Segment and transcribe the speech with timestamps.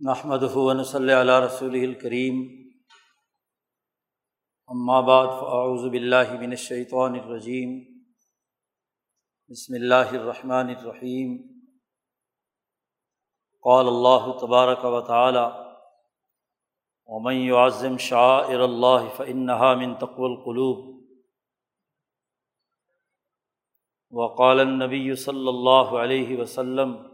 [0.00, 2.36] نحمد ہُون صلی اللہ رسول الکریم
[5.06, 7.74] بعد فاعوذ باللہ من الشیطان الرجیم
[9.50, 11.36] بسم اللہ الرحمن الرحیم
[13.64, 15.44] قال اللہ تبارک و تعالی
[17.08, 20.82] ومن يعظم شعائر اللہ فإنها من تقوى القلوب.
[24.12, 27.09] وقال النبی صلی اللہ علیہ وسلم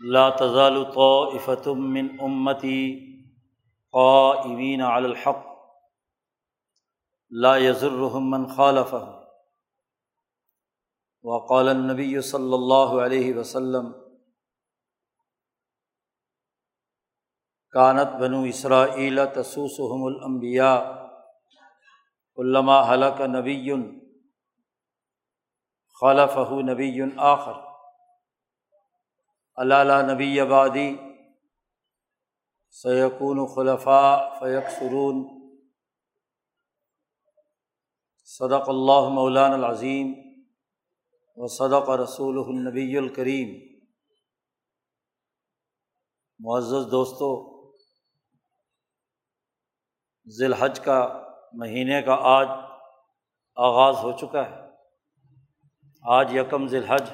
[0.00, 2.80] لا تزال طائفة من امتی
[3.94, 5.46] قائمین علی الحق.
[7.32, 9.16] لا يضرهم من خالفهم
[11.24, 13.90] وقال النبی صلی اللہ علیہ وسلم
[17.74, 20.76] کانت بنو اسرائیل تسوسهم الانبیاء
[22.38, 23.72] علامہ حلق نبی
[26.00, 26.90] خلفہ نبی
[27.30, 27.67] آخر.
[29.60, 30.96] اللہ نبی آبادی
[32.70, 35.38] سیقون خلفاء فیق سرون
[38.24, 40.12] صدق اللہ مولان العظیم
[41.36, 43.78] و صدق رسول النبی الکریم
[46.38, 47.58] معزز دوستوں
[50.28, 51.22] ذی الحج کا
[51.52, 52.48] مہینے کا آج
[53.56, 54.56] آغاز ہو چکا ہے۔
[56.02, 57.10] آج یکم ذی الحج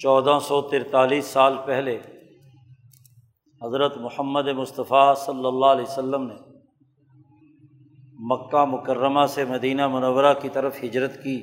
[0.00, 1.98] چودہ سو ترتالیس سال پہلے
[3.62, 6.34] حضرت محمد مصطفیٰ صلی اللہ علیہ وسلم نے
[8.12, 11.42] مکہ مکرمہ سے مدینہ منورہ کی طرف ہجرت کی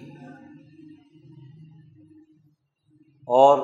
[3.27, 3.59] اور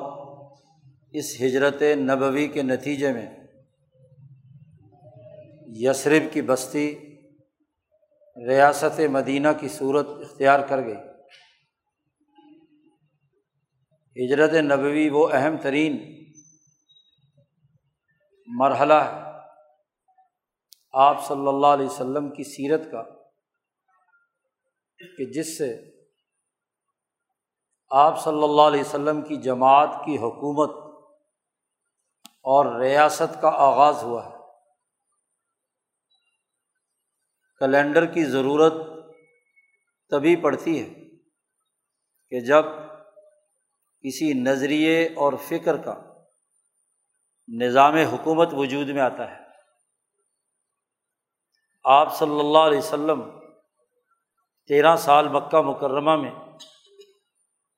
[1.12, 3.28] اس ہجرت نبوی کے نتیجے میں
[5.68, 6.96] یسرب کی بستی
[8.48, 10.96] ریاست مدینہ کی صورت اختیار کر گئی۔
[14.18, 16.18] ہجرت نبوی وہ اہم ترین
[18.48, 19.28] مرحلہ ہے۔
[20.94, 23.04] آپ صلی اللہ علیہ وسلم کی سیرت کا
[25.17, 25.98] کہ جس سے
[27.89, 30.70] آپ صلی اللہ علیہ وسلم کی جماعت کی حکومت
[32.26, 34.38] اور ریاست کا آغاز ہوا ہے۔
[37.60, 38.73] کیلنڈر کی ضرورت
[40.10, 41.17] تبھی پڑتی ہے
[42.30, 42.66] کہ جب
[44.08, 45.95] کسی نظریے اور فکر کا
[47.62, 49.38] نظام حکومت وجود میں آتا ہے۔
[51.84, 53.40] آپ صلی اللہ علیہ و سلم
[54.67, 56.32] تیرہ سال مکہ مکرمہ میں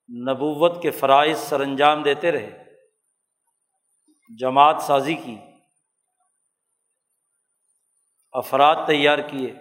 [0.10, 2.64] نبوت کے فرائض سر انجام دیتے رہے،
[4.40, 5.38] جماعت سازی کی،
[8.32, 9.52] افراد تیار کیے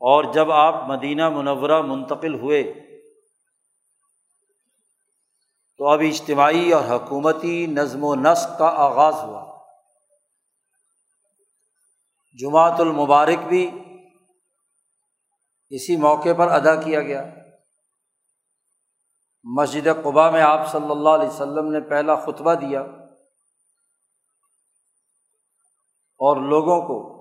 [0.00, 2.62] اور جب آپ مدینہ منورہ منتقل ہوئے
[5.80, 9.64] تو اب اجتماعی اور حکومتی نظم و نسق کا آغاز ہوا۔
[12.38, 13.70] جماعت المبارک بھی
[15.70, 17.24] اسی موقع پر ادا کیا گیا۔
[19.44, 22.80] مسجد قبا میں آپ صلی اللہ علیہ وسلم نے پہلا خطبہ دیا
[26.18, 27.20] اور لوگوں کو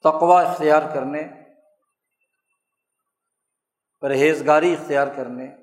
[0.00, 1.22] تقوا اختیار کرنے،
[4.00, 5.59] پرہیزگاری اختیار کرنے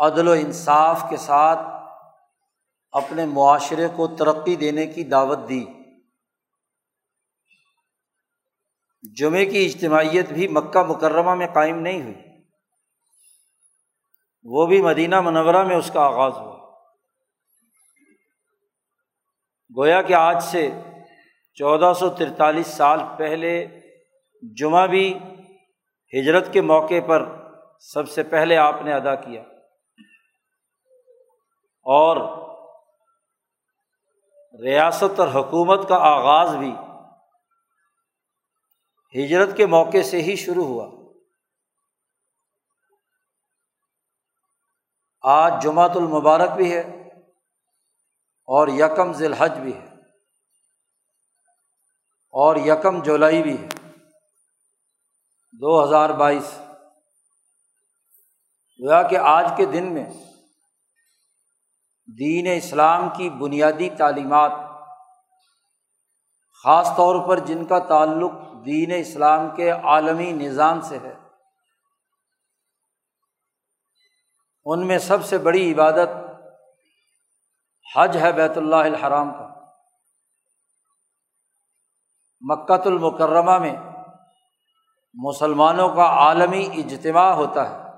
[0.00, 1.58] عدل و انصاف کے ساتھ
[2.92, 5.64] اپنے معاشرے کو ترقی دینے کی دعوت دی۔
[9.16, 12.14] جمعے کی اجتماعیت بھی مکہ مکرمہ میں قائم نہیں ہوئی۔
[14.42, 16.60] وہ بھی مدینہ منورہ میں اس کا آغاز ہوا۔
[19.76, 20.70] گویا کہ آج سے
[21.54, 23.66] چودہ سو ترتالیس سال پہلے
[24.56, 25.18] جمعہ بھی
[26.20, 27.50] ہجرت کے موقع پر
[27.80, 29.42] سب سے پہلے آپ نے ادا کیا۔
[31.82, 32.40] اور
[34.62, 36.74] ریاست اور حکومت کا آغاز بھی
[39.14, 40.90] ہجرت کے موقع سے ہی شروع ہوا۔
[45.22, 46.80] آج جمعۃ المبارک بھی ہے
[48.48, 49.86] اور یکم ذی الحج بھی ہے
[52.32, 53.68] اور یکم جولائی بھی ہے۔
[55.52, 56.60] دو ہزار بائیس۔
[58.80, 60.10] ہوا کہ آج کے دن میں
[62.18, 64.52] دین اسلام کی بنیادی تعلیمات،
[66.64, 68.32] خاص طور پر جن کا تعلق
[68.66, 71.14] دین اسلام کے عالمی نظام سے ہے۔
[74.64, 76.08] ان میں سب سے بڑی عبادت
[77.96, 79.48] حج ہے بیت اللہ الحرام کا۔
[82.40, 83.76] مکۃ المکرمہ میں
[85.14, 87.89] مسلمانوں کا عالمی اجتماع ہوتا ہے۔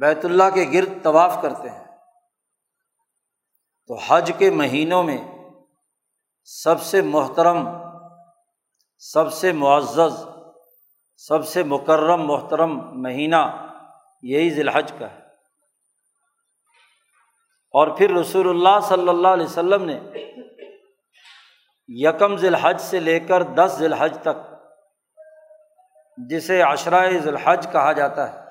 [0.00, 1.84] بیت اللہ کے گرد طواف کرتے ہیں۔
[3.86, 5.18] تو حج کے مہینوں میں
[6.44, 7.68] سب سے محترم،
[8.98, 10.24] سب سے معزز،
[11.16, 13.66] سب سے مکرم، محترم مہینہ
[14.22, 15.18] یہی ذی الحج کا ہے۔
[17.72, 20.00] اور پھر رسول اللہ صلی اللہ علیہ وسلم نے
[21.88, 24.54] یکم ذی الحج سے لے کر دس ذی الحج تک،
[26.16, 28.43] جسے عشرۂ ذی الحج کہا جاتا ہے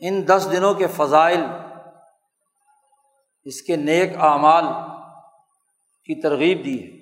[0.00, 1.40] ان دس دنوں کے فضائل،
[3.44, 4.64] اس کے نیک اعمال
[6.04, 6.96] کی ترغیب دی ہے۔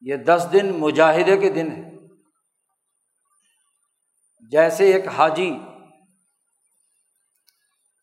[0.00, 1.90] یہ دس دن مجاہدے کے دن ہیں۔
[4.50, 5.50] جیسے ایک حاجی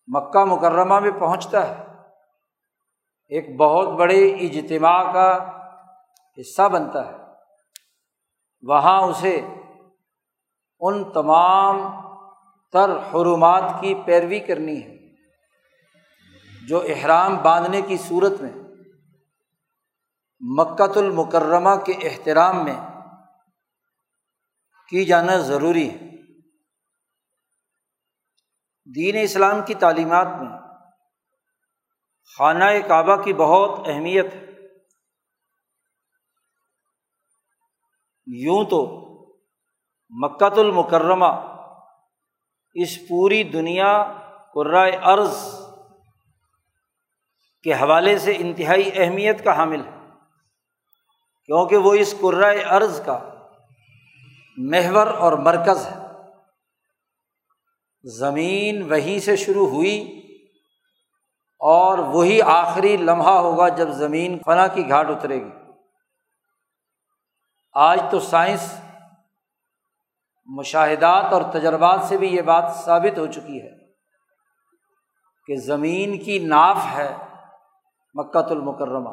[0.07, 1.83] مکہ مکرمہ میں پہنچتا ہے،
[3.27, 5.51] ایک بہت بڑے اجتماع کا
[6.41, 7.17] حصہ بنتا ہے۔
[8.61, 9.41] وہاں اسے
[10.79, 12.05] ان تمام
[12.75, 14.95] تر حرومات کی پیروی کرنی ہے،
[16.67, 18.51] جو احرام باندھنے کی صورت میں
[20.39, 22.75] مکت المکرمہ کے احترام میں
[24.89, 25.97] کی جانا ضروری ہے۔
[28.95, 30.59] دین اسلام کی تعلیمات میں
[32.37, 34.45] خانہ کعبہ کی بہت اہمیت ہے۔
[38.27, 38.81] یوں تو
[40.09, 41.54] مکت المکرمہ
[42.75, 44.13] اس پوری دنیا
[44.53, 45.37] قرائے ارض
[47.63, 50.09] کے حوالے سے انتہائی اہمیت کا حامل ہے۔
[51.45, 53.29] کیونکہ وہ اس قرائے ارض کا
[54.57, 56.05] محور اور مرکز ہے۔
[58.03, 60.21] زمین وہیں سے شروع ہوئی
[61.59, 65.51] اور وہی آخری لمحہ ہوگا جب زمین فنا کی گھاٹ اترے گی۔
[67.73, 68.81] آج تو سائنس
[70.45, 73.85] مشاہدات اور تجربات سے بھی یہ بات ثابت ہو چکی ہے
[75.45, 77.15] کہ زمین کی ناف ہے
[78.13, 79.09] مکت المکرمہ۔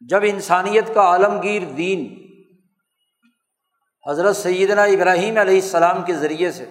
[0.00, 2.26] جب انسانیت کا عالمگیر دین
[4.08, 6.70] حضرت سیدنا ابراہیم علیہ السلام کے ذریعے سے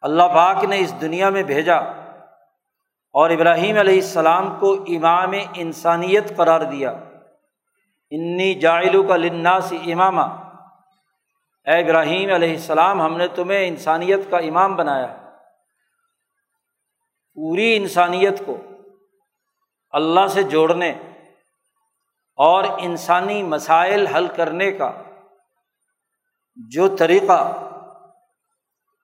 [0.00, 1.76] اللہ پاک نے اس دنیا میں بھیجا
[3.14, 6.92] اور ابراہیم علیہ السلام کو امام انسانیت قرار دیا۔
[8.12, 10.22] انی جائلو کا لناس امامہ
[11.66, 15.06] اے ابراہیم علیہ السلام، ہم نے تمہیں انسانیت کا امام بنایا۔
[17.34, 18.56] پوری انسانیت کو
[19.90, 20.90] اللہ سے جوڑنے
[22.38, 24.92] اور انسانی مسائل حل کرنے کا
[26.56, 27.40] جو طریقہ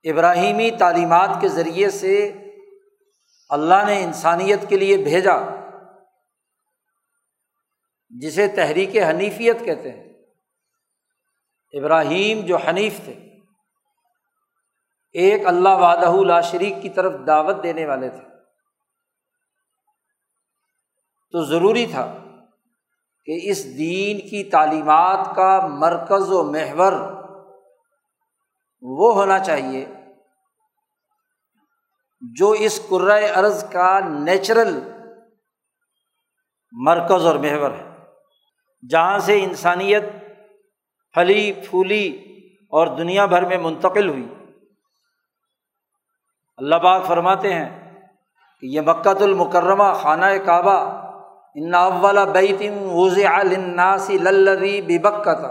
[0.04, 2.32] ابراہیمی تعلیمات کے ذریعے سے
[3.48, 5.36] اللہ نے انسانیت کے لیے بھیجا
[8.10, 10.08] جسے تحریک حنیفیت کہتے ہیں۔
[11.72, 13.12] ابراہیم جو حنیف تھے،
[15.12, 18.22] ایک اللہ وادہ لا شریک کی طرف دعوت دینے والے تھے۔
[21.32, 22.18] تو ضروری تھا
[23.24, 26.92] کہ اس دین کی تعلیمات کا مرکز و محور
[28.82, 29.86] وہ ہونا چاہیے
[32.36, 34.90] جو اس قرۂۂ ارض کا نیچرل
[36.72, 37.87] مرکز اور محور ہے۔
[38.90, 40.02] جہاں سے انسانیت
[41.12, 42.24] پھلی، پھولی
[42.70, 44.34] اور دنیا بھر میں منتقل ہوئی۔
[46.56, 47.94] اللہ باغ فرماتے ہیں
[48.60, 51.08] کہ یہ مکت المکرمہ خانہ کعبہ
[51.54, 55.44] ان اول بیتم وز الناسی للری بکت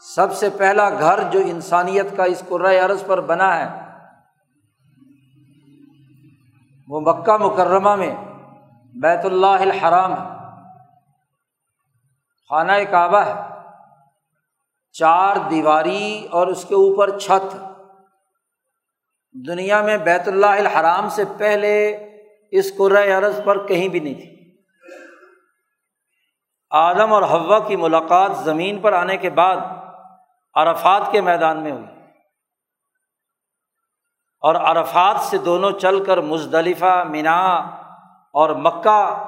[0.00, 3.86] سب سے پہلا گھر جو انسانیت کا اس قرۂۂ عرض پر بنا ہے،
[6.88, 8.14] وہ مکہ مکرمہ میں
[9.00, 10.28] بیت اللہ الحرام ہے
[12.48, 13.32] خانہ کعبہ ہے
[14.92, 17.56] چار دیواری اور اس کے اوپر چھت۔
[19.48, 21.88] دنیا میں بیت اللہ الحرام سے پہلے
[22.50, 24.56] اس قرۂۂ عرض پر کہیں بھی نہیں تھی۔
[26.70, 29.56] آدم اور ہوا کی ملاقات زمین پر آنے کے بعد
[30.54, 31.84] عرفات کے میدان میں ہوئی۔
[34.40, 37.70] اور عرفات سے دونوں چل کر مزدلفہ، مینا
[38.36, 39.24] اور مکہ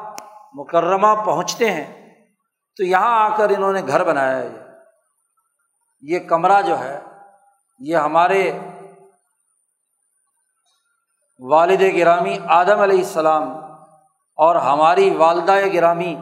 [0.55, 2.17] مکرمہ پہنچتے ہیں،
[2.77, 4.49] تو یہاں آ کر انہوں نے گھر بنایا ہے۔
[6.01, 7.01] یہ کمرہ جو ہے،
[7.81, 8.59] یہ ہمارے
[11.41, 13.43] والد گرامی آدم علیہ السلام
[14.37, 16.17] اور ہماری والدہ گرامی،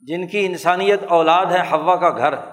[0.00, 2.44] جن کی انسانیت اولاد ہے ہوا کا گھر ہے۔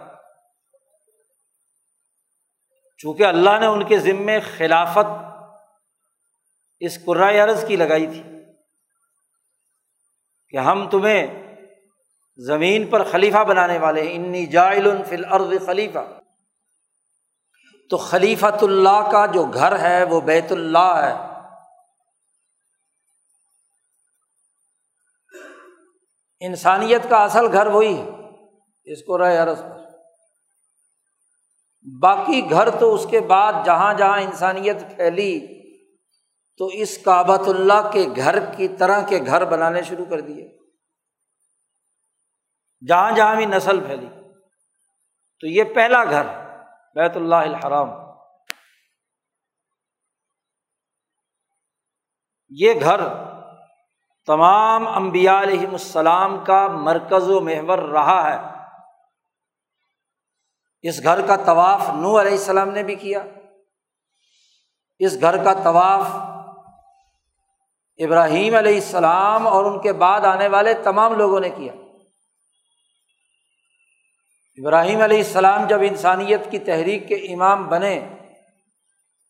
[2.97, 5.25] چونکہ اللہ نے ان کے ذمے خلافت
[6.79, 8.36] اس قرائے عرض کی لگائی تھی۔
[10.49, 11.27] کہ ہم تمہیں
[12.37, 16.19] زمین پر خلیفہ بنانے والے ہیں۔ انی جائل فی الارض خلیفہ۔
[17.89, 21.37] تو خلیفۃ اللہ کا جو گھر ہے وہ بیت اللہ ہے۔
[26.39, 28.09] انسانیت کا اصل گھر وہی ہے۔
[28.83, 29.77] اس کو رہے عرض پر
[32.01, 35.56] باقی گھر تو اس کے بعد جہاں جہاں انسانیت پھیلی
[36.57, 40.57] تو اس کعبۃ اللہ کے گھر کی طرح کے گھر بنانے شروع کر دیے۔
[42.87, 44.07] جہاں جہاں بھی نسل پھیلی۔
[45.39, 46.25] تو یہ پہلا گھر
[46.95, 47.89] بیت اللہ الحرام۔
[52.49, 53.01] یہ گھر
[54.25, 58.57] تمام امبیا علیہم السلام کا مرکز و محور رہا ہے۔
[60.81, 63.23] اس گھر کا طواف نو علیہ السلام نے بھی کیا۔
[64.99, 66.36] اس گھر کا طواف
[67.97, 71.73] ابراہیم علیہ السلام اور ان کے بعد آنے والے تمام لوگوں نے کیا۔
[74.57, 78.07] ابراہیم علیہ السلام جب انسانیت کی تحریک کے امام بنے،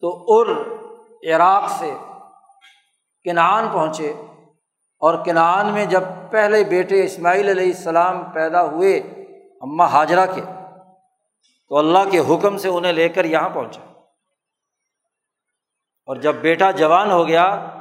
[0.01, 0.45] تو ار
[1.33, 1.93] عراق سے
[3.23, 4.13] کنعان پہنچے
[4.99, 8.97] اور کنعان میں جب پہلے بیٹے اسماعیل علیہ السلام پیدا ہوئے
[9.61, 10.41] اماں حاجرہ کے،
[11.69, 13.81] تو اللہ کے حکم سے انہیں لے کر یہاں پہنچا۔
[16.05, 17.76] اور جب بیٹا جوان ہو گیا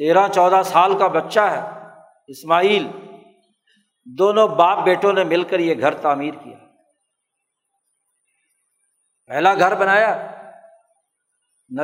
[0.00, 1.60] تیرہ چودہ سال کا بچہ ہے،
[2.26, 2.88] اسماعیل۔
[4.04, 6.56] دونوں باپ بیٹوں نے مل کر یہ گھر تعمیر کیا۔
[9.26, 10.30] پہلا گھر بنایا۔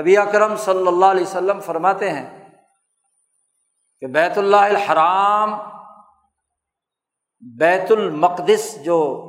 [0.01, 2.49] نبی اکرم صلی اللہ علیہ وسلم فرماتے ہیں
[4.01, 5.51] کہ بیت اللہ الحرام،
[7.41, 9.23] بیت المقدس جو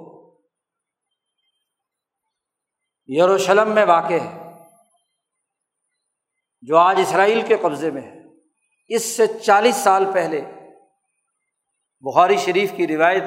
[3.08, 4.62] یروشلم میں واقع ہے،
[6.62, 8.17] جو آج اسرائیل کے قبضے میں ہے۔
[8.88, 10.41] اس سے چالیس سال پہلے
[12.00, 13.24] بخاری شریف کی روایت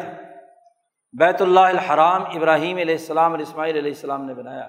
[1.13, 4.65] بیت اللہ الحرام ابراہیم علیہ السلام اور اسماعیل علیہ السلام نے بنایا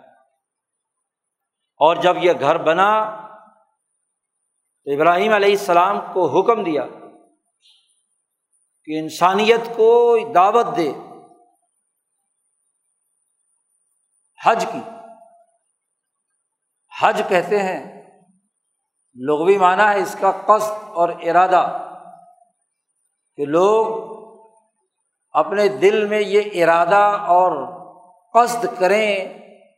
[1.80, 2.92] اور جب یہ گھر بنا
[4.84, 6.86] تو ابراہیم علیہ السلام کو حکم دیا
[8.86, 10.92] کہ انسانیت کو دعوت دے
[14.46, 14.80] حج کی۔
[17.02, 18.02] حج کہتے ہیں،
[19.16, 21.88] لغوی معنی ہے اس کا قصد اور ارادہ
[23.36, 24.12] کہ لوگ
[25.32, 27.68] اپنے دل میں یہ ارادہ اور
[28.34, 29.38] قصد کریں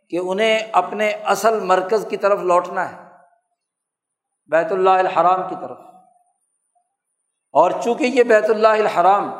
[0.10, 3.10] کہ انہیں اپنے اصل مرکز کی طرف لوٹنا ہے،
[4.46, 5.78] بیت اللہ الحرام کی طرف۔
[7.52, 9.34] اور چونکہ یہ بیت اللہ الحرام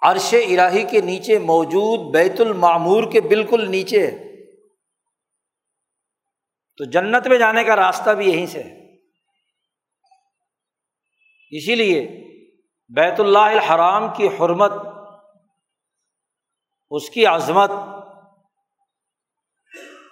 [0.00, 4.33] عرش الہی کے نیچے موجود بیت المعمور کے بالکل نیچے ہے
[6.76, 8.96] تو جنت میں جانے کا راستہ بھی یہیں سے ہے۔
[11.50, 12.24] اسی لیے
[12.88, 14.72] بیت اللہ الحرام کی حرمت،
[16.90, 17.70] اس کی عظمت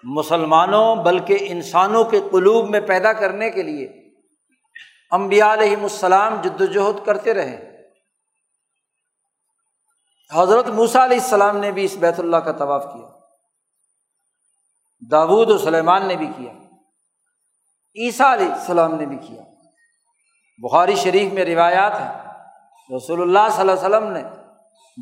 [0.04, 4.12] مسلمانوں بلکہ انسانوں کے قلوب میں پیدا کرنے کے لیے
[5.10, 7.86] امبیا علیہم السلام جد وجہد کرتے رہے۔
[10.32, 13.21] حضرت موسیٰ علیہ السلام نے بھی اس بیت اللہ کا طواف کیا۔
[15.10, 16.52] داود و سلیمان نے بھی کیا،
[17.96, 19.42] عیسیٰ علیہ السلام نے بھی کیا۔
[20.58, 22.32] بخاری شریف میں روایات ہیں،
[22.96, 24.22] رسول اللہ صلی اللہ علیہ وسلم نے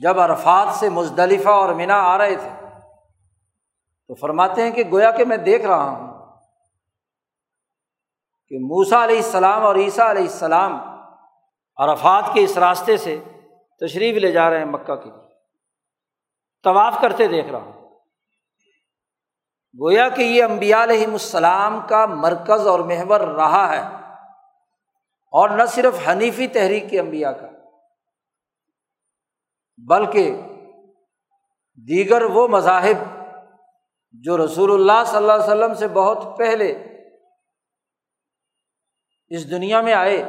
[0.03, 2.51] جب عرفات سے مزدلفہ اور مینا آ رہے تھے،
[4.09, 6.27] تو فرماتے ہیں کہ گویا کہ میں دیکھ رہا ہوں
[8.49, 10.79] کہ موسا علیہ السلام اور عیسیٰ علیہ السلام
[11.77, 13.25] عرفات کے اس راستے سے
[13.81, 15.29] تشریف لے جا رہے ہیں مکہ کے لیے۔
[16.65, 17.80] طواف کرتے دیکھ رہا ہوں۔
[19.79, 23.81] گویا کہ یہ امبیا علیہم السلام کا مرکز اور محور رہا ہے
[25.33, 27.47] اور نہ صرف حنیفی تحریک کے انبیا کا،
[29.79, 30.41] بلکہ
[31.89, 33.05] دیگر وہ مذاہب
[34.25, 36.71] جو رسول اللہ صلی اللہ علیہ وسلم سے بہت پہلے
[39.31, 40.23] اس دنیا میں آئے،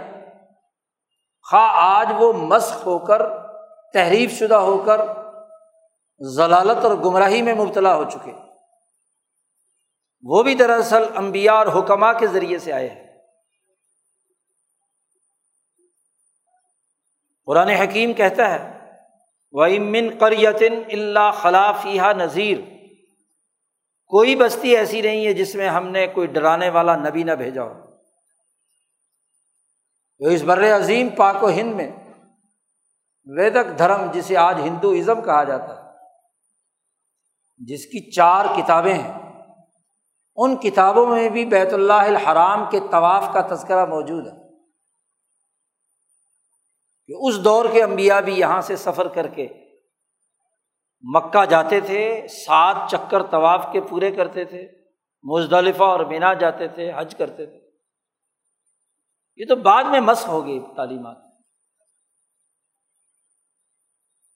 [1.48, 3.22] خواہ آج وہ مسق ہو کر،
[3.94, 5.02] تحریف شدہ ہو کر،
[6.22, 8.32] ضلالت اور گمراہی میں مبتلا ہو چکے۔
[10.24, 13.08] وہ بھی دراصل امبیا اور حکمہ کے ذریعے سے آئے ہیں۔
[17.46, 18.90] قرآن حکیم کہتا ہے
[19.52, 22.58] وہ امن قریتن اللہ خلافیہ نذیر
[24.06, 27.64] کوئی بستی ایسی نہیں ہے جس میں ہم نے کوئی ڈرانے والا نبی نہ بھیجا
[27.64, 27.74] ہو۔
[30.20, 31.92] تو اس بر عظیم پاک و ہند میں
[33.26, 35.90] ویدک دھرم جسے آج ہندو ازم کہا جاتا ہے،
[37.58, 39.21] جس کی چار کتابیں ہیں۔
[40.36, 44.42] ان کتابوں میں بھی بیت اللہ الحرام کے طواف کا تذکرہ موجود ہے۔
[47.08, 49.48] کہ اس دور کے انبیاء بھی یہاں سے سفر کر کے
[51.02, 54.68] مکہ جاتے تھے، سات چکر طواف کے پورے کرتے تھے،
[55.24, 57.60] مزدلفہ اور مینا جاتے تھے، حج کرتے تھے۔
[59.36, 61.18] یہ تو بعد میں مس ہو گئی تعلیمات۔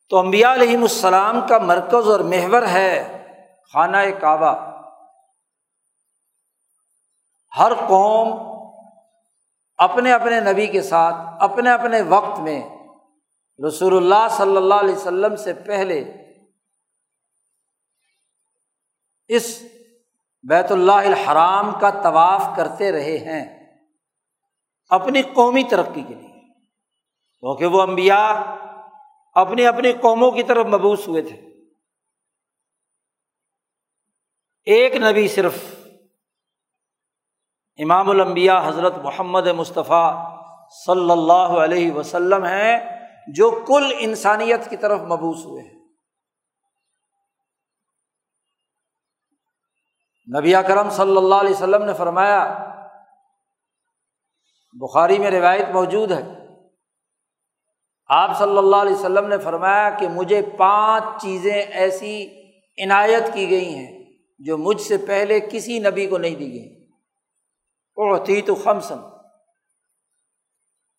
[0.09, 3.25] تو امبیا علیہم السلام کا مرکز اور محور ہے
[3.73, 4.74] خانہ کعبہ۔
[7.59, 8.55] ہر قوم
[9.77, 12.69] اپنے اپنے نبی کے ساتھ، اپنے اپنے وقت میں
[13.67, 16.03] رسول اللہ صلی اللہ علیہ وسلم سے پہلے
[19.27, 19.63] اس
[20.43, 23.73] بیت اللہ الحرام کا طواف کرتے رہے ہیں
[24.89, 26.53] اپنی قومی ترقی کے لیے۔
[27.39, 28.43] کیونکہ وہ امبیا
[29.33, 31.47] اپنی اپنی قوموں کی طرف مبوس ہوئے تھے۔
[34.63, 35.74] ایک نبی صرف
[37.77, 40.35] امام الانبیاء حضرت محمد مصطفیٰ
[40.85, 45.73] صلی اللہ علیہ وسلم ہیں جو کل انسانیت کی طرف مبوس ہوئے ہیں۔
[50.39, 52.65] نبی اکرم صلی اللہ علیہ وسلم نے فرمایا،
[54.73, 56.23] بخاری میں روایت موجود ہے۔
[58.07, 62.27] آپ صلی اللہ علیہ وسلم نے فرمایا کہ مجھے پانچ چیزیں ایسی
[62.83, 64.03] عنایت کی گئی ہیں
[64.39, 66.84] جو مجھ سے پہلے کسی نبی کو نہیں دی گئی۔
[67.97, 68.99] اڑتی تو خمسن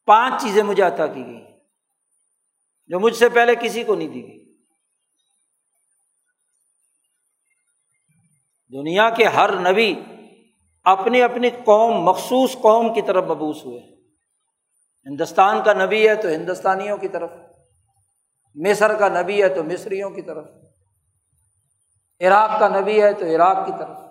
[0.08, 1.42] پانچ چیزیں مجھے عطا کی گئی
[2.90, 4.44] جو مجھ سے پہلے کسی کو نہیں دی گئی
[8.72, 9.94] دنیا کے ہر نبی
[10.84, 13.80] اپنی اپنی قوم، مخصوص قوم کی طرف مبوس ہوئے
[15.06, 17.30] ہندوستان کا نبی ہے تو ہندوستانیوں کی طرف،
[18.54, 20.44] مصر کا نبی ہے تو مصریوں کی طرف،
[22.20, 24.05] عراق کا نبی ہے تو عراق کی طرف۔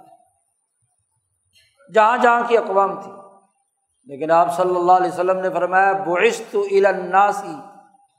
[1.94, 3.12] جہاں جہاں کی اقوام تھی۔
[4.06, 7.55] لیکن آپ صلی اللہ علیہ وسلم نے فرمایا بوشت الناسی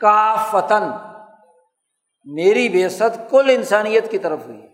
[0.00, 0.82] کا فتن
[2.24, 4.66] میری بے ست کل انسانیت کی طرف ہوئی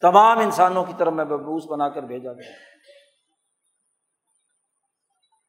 [0.00, 2.52] تمام انسانوں کی طرف میں ببوس بنا کر بھیجا گیا۔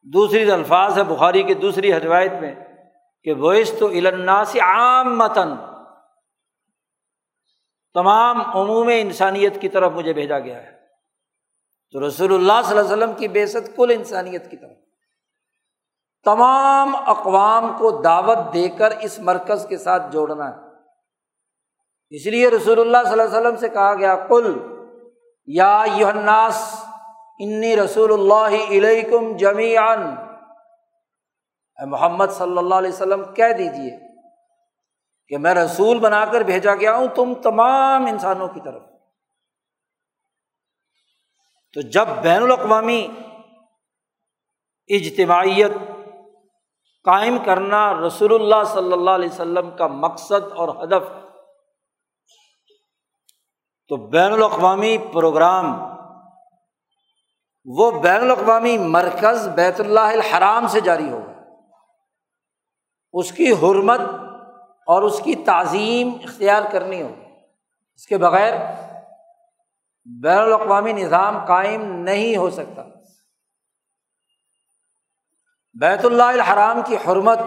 [0.03, 2.55] دوسری الفاظ ہے بخاری کی دوسری روایت میں
[3.23, 5.55] کہ ویس تو الناسی عام متن
[7.93, 10.78] تمام عموم انسانیت کی طرف مجھے بھیجا گیا ہے۔
[11.91, 14.77] تو رسول اللہ صلی اللہ علیہ وسلم کی بے ست کل انسانیت کی طرف۔
[16.23, 20.55] تمام اقوام کو دعوت دے کر اس مرکز کے ساتھ جوڑنا ہے۔
[22.09, 24.57] اس لیے رسول اللہ صلی اللہ علیہ وسلم سے کہا گیا کل
[25.45, 26.85] یا یوناس
[27.39, 30.15] انی رسول اللہ علیکم جمیان
[31.87, 33.97] محمد صلی اللہ علیہ وسلم، کہہ دیجیے
[35.27, 38.81] کہ میں رسول بنا کر بھیجا گیا ہوں تم تمام انسانوں کی طرف۔
[41.73, 43.07] تو جب بین الاقوامی
[44.87, 45.71] اجتماعیت
[47.05, 51.03] قائم کرنا رسول اللہ صلی اللہ علیہ وسلم کا مقصد اور ہدف،
[53.87, 55.65] تو بین الاقوامی پروگرام،
[57.65, 61.33] وہ بین الاقوامی مرکز بیت اللہ الحرام سے جاری ہوگا
[63.13, 63.99] اس کی حرمت
[64.87, 67.25] اور اس کی تعظیم اختیار کرنی ہوگی۔
[67.95, 68.53] اس کے بغیر
[70.05, 72.83] بین الاقوامی نظام قائم نہیں ہو سکتا۔
[75.73, 77.39] بیت اللہ الحرام کی حرمت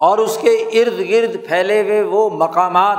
[0.00, 2.98] اور اس کے ارد گرد پھیلے ہوئے وہ مقامات،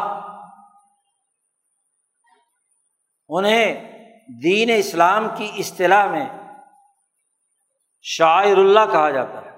[3.29, 3.89] انہیں
[4.43, 6.25] دین اسلام کی اصطلاح میں
[8.01, 9.57] شاعر اللہ کہا جاتا ہے۔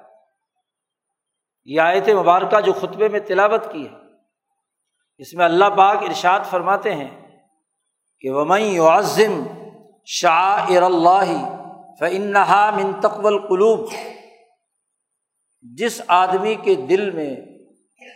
[1.64, 3.96] یہ آیت مبارکہ جو خطبے میں تلاوت کی ہے،
[5.18, 7.21] اس میں اللہ پاک ارشاد فرماتے ہیں
[8.22, 9.44] کہ ومئی عظم
[10.06, 11.32] شاعر اللہ
[12.00, 13.92] فنحا من تقبل قلوب
[15.62, 17.36] جس آدمی کے دل میں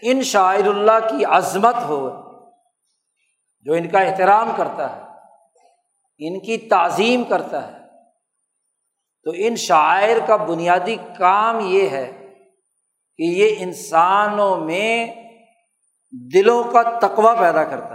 [0.02, 2.10] ان شاعر اللہ کی عظمت ہو،
[3.66, 5.02] جو ان کا احترام کرتا ہے،
[6.18, 7.78] ان کی تعظیم کرتا ہے،
[9.24, 12.34] تو ان شاعر کا بنیادی کام یہ ہے
[13.18, 15.08] کہ یہ انسانوں میں
[16.34, 17.95] دلوں کا تقوا پیدا کرتا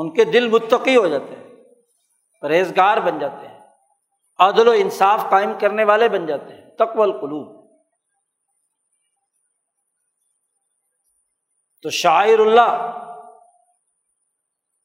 [0.00, 1.50] ان کے دل متقی ہو جاتے ہیں،
[2.40, 3.58] پرہیزگار بن جاتے ہیں،
[4.38, 7.70] عدل و انصاف قائم کرنے والے بن جاتے ہیں تقو القلوب۔
[11.82, 12.98] تو شاعر اللہ،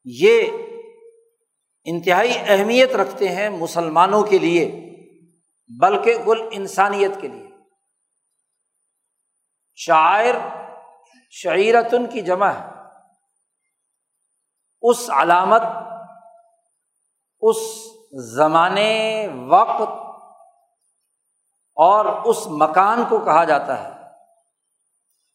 [0.06, 0.48] یہ
[1.86, 4.72] انتہائی اہمیت رکھتے ہیں مسلمانوں کے لیے،
[5.82, 7.48] بلکہ کل انسانیت کے لیے۔
[9.76, 10.36] شاعر
[11.32, 12.73] شعیرتن کی جمع ہے۔
[14.84, 15.62] اس علامت،
[17.40, 17.58] اس
[18.36, 19.92] زمانے، وقت
[21.76, 23.90] اور اس مکان کو کہا جاتا ہے،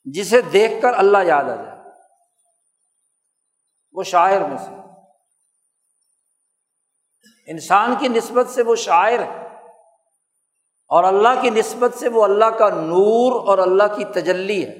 [0.04, 1.78] جسے دیکھ کر اللہ یاد آ جائے۔
[3.92, 4.74] وہ شاعر میں سے۔
[7.50, 9.48] انسان کی نسبت سے وہ شاعر ہے۔
[10.88, 14.76] اور اللہ کی نسبت سے وہ اللہ کا نور اور اللہ کی تجلی ہے۔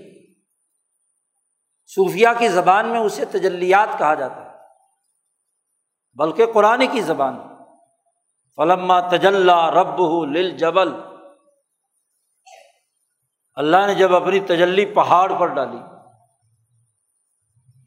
[1.87, 4.48] صوفیہ کی زبان میں اسے تجلیات کہا جاتا ہے۔
[6.19, 7.37] بلکہ قرآن کی زبان۔
[8.57, 10.93] فلما تجلّہ رب لل جبل
[13.55, 15.79] اللہ نے جب اپنی تجلی پہاڑ پر ڈالی۔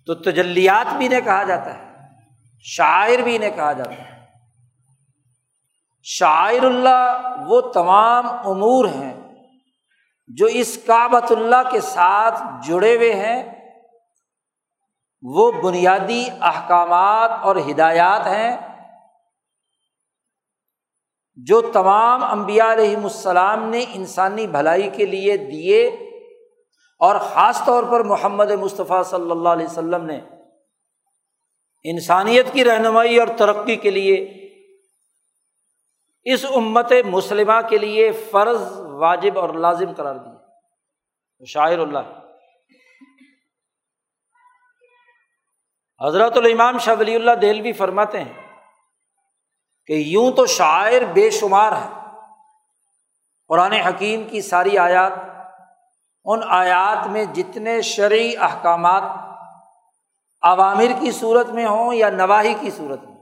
[0.06, 2.08] تو تجلیات بھی انہیں کہا جاتا ہے،
[2.64, 4.26] شاعر بھی انہیں کہا جاتا ہے۔
[6.04, 9.14] شاعر اللہ وہ تمام امور ہیں
[10.28, 13.61] جو اس کعبۃ اللہ کے ساتھ جڑے ہوئے ہیں۔
[15.22, 18.58] وہ بنیادی احکامات اور ہدایات ہیں
[21.36, 25.88] جو تمام امبیا علیہم السلام نے انسانی بھلائی کے لیے دیے
[27.00, 30.20] اور خاص طور پر محمد مصطفیٰ صلی اللہ علیہ وسلم نے
[31.84, 34.16] انسانیت کی رہنمائی اور ترقی کے لیے،
[36.24, 42.21] اس امت مسلمہ کے لیے فرض، واجب اور لازم قرار دیے شاعر اللہ۔
[46.06, 48.34] حضرت الامام شاہ ولی اللہ دہل بھی فرماتے ہیں
[49.86, 51.90] کہ یوں تو شاعر بے شمار ہے۔
[53.48, 55.12] قرآن حکیم کی ساری آیات،
[56.26, 59.04] ان آیات میں جتنے شرعی احکامات
[60.42, 63.18] عوامر کی صورت میں ہوں یا نواحی کی صورت میں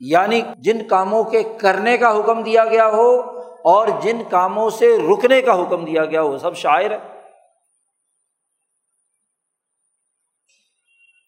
[0.00, 3.20] یعنی جن کاموں کے کرنے کا حکم دیا گیا ہو
[3.64, 7.17] اور جن کاموں سے رکنے کا حکم دیا گیا ہو، سب شاعر ہے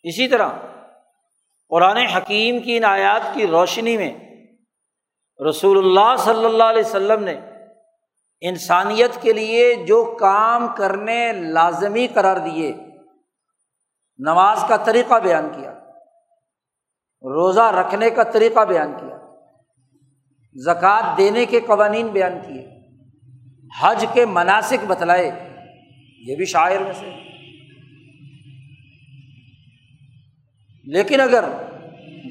[0.03, 0.49] اسی طرح
[1.69, 4.13] قرآن حکیم کی ان آیات کی روشنی میں
[5.49, 7.41] رسول اللہ صلی اللہ علیہ وسلم نے
[8.41, 12.73] انسانیت کے لیے جو کام کرنے لازمی قرار دیے،
[14.19, 15.73] نماز کا طریقہ بیان کیا،
[17.25, 19.17] روزہ رکھنے کا طریقہ بیان کیا،
[20.57, 22.67] زکوٰۃ دینے کے قوانین بیان کیے،
[23.81, 25.31] حج کے مناسب بتلائے،
[26.21, 27.30] یہ بھی شاعر میں سے۔
[30.93, 31.45] لیکن اگر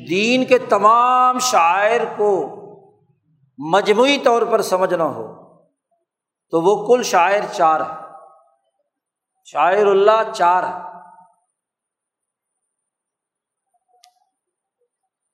[0.09, 2.55] دین کے تمام شاعر کو
[3.57, 5.39] مجموعی طور پر سمجھنا ہو،
[6.49, 7.95] تو وہ کل شاعر چار ہے
[9.45, 10.89] شاعر اللہ چار ہے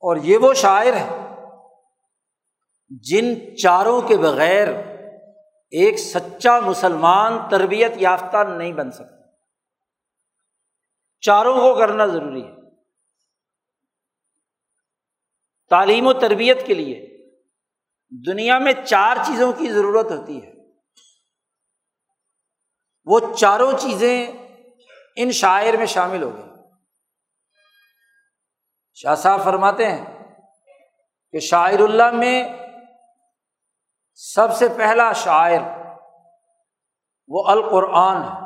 [0.01, 1.09] اور یہ وہ شاعر ہے
[2.89, 4.67] جن چاروں کے بغیر
[5.69, 9.27] ایک سچا مسلمان تربیت یافتہ نہیں بن سکتا۔
[11.21, 12.64] چاروں کو کرنا ضروری ہے۔
[15.69, 17.15] تعلیم و تربیت کے لیے
[18.25, 20.51] دنیا میں چار چیزوں کی ضرورت ہوتی ہے۔
[23.05, 24.31] وہ چاروں چیزیں
[25.15, 26.43] ان شاعر میں شامل ہو گئی
[28.93, 30.05] شاہ صاحب فرماتے ہیں
[31.31, 32.49] کہ شاعر اللہ میں
[34.13, 35.59] سب سے پہلا شاعر
[37.27, 38.45] وہ القرآن ہے۔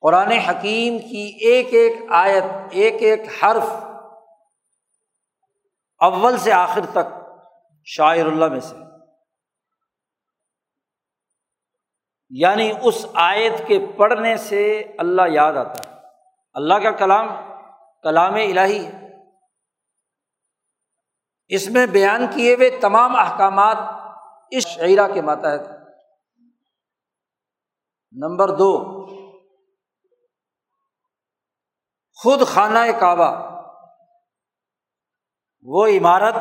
[0.00, 3.89] قرآن حکیم کی ایک ایک آیت، ایک ایک حرف
[6.00, 7.14] اول سے آخر تک
[7.84, 8.76] شاعر اللہ میں سے۔
[12.30, 15.98] یعنی اس آیت کے پڑھنے سے اللہ یاد آتا ہے۔
[16.54, 17.28] اللہ کا کلام
[18.02, 19.00] کلام الہی ہے۔
[21.48, 23.76] اس میں بیان کیے ہوئے تمام احکامات
[24.50, 25.60] اس شعرا کے ماتحت
[28.12, 29.06] نمبر دو،
[32.14, 33.49] خود خانہ کعبہ۔
[35.62, 36.34] وہ عمارت،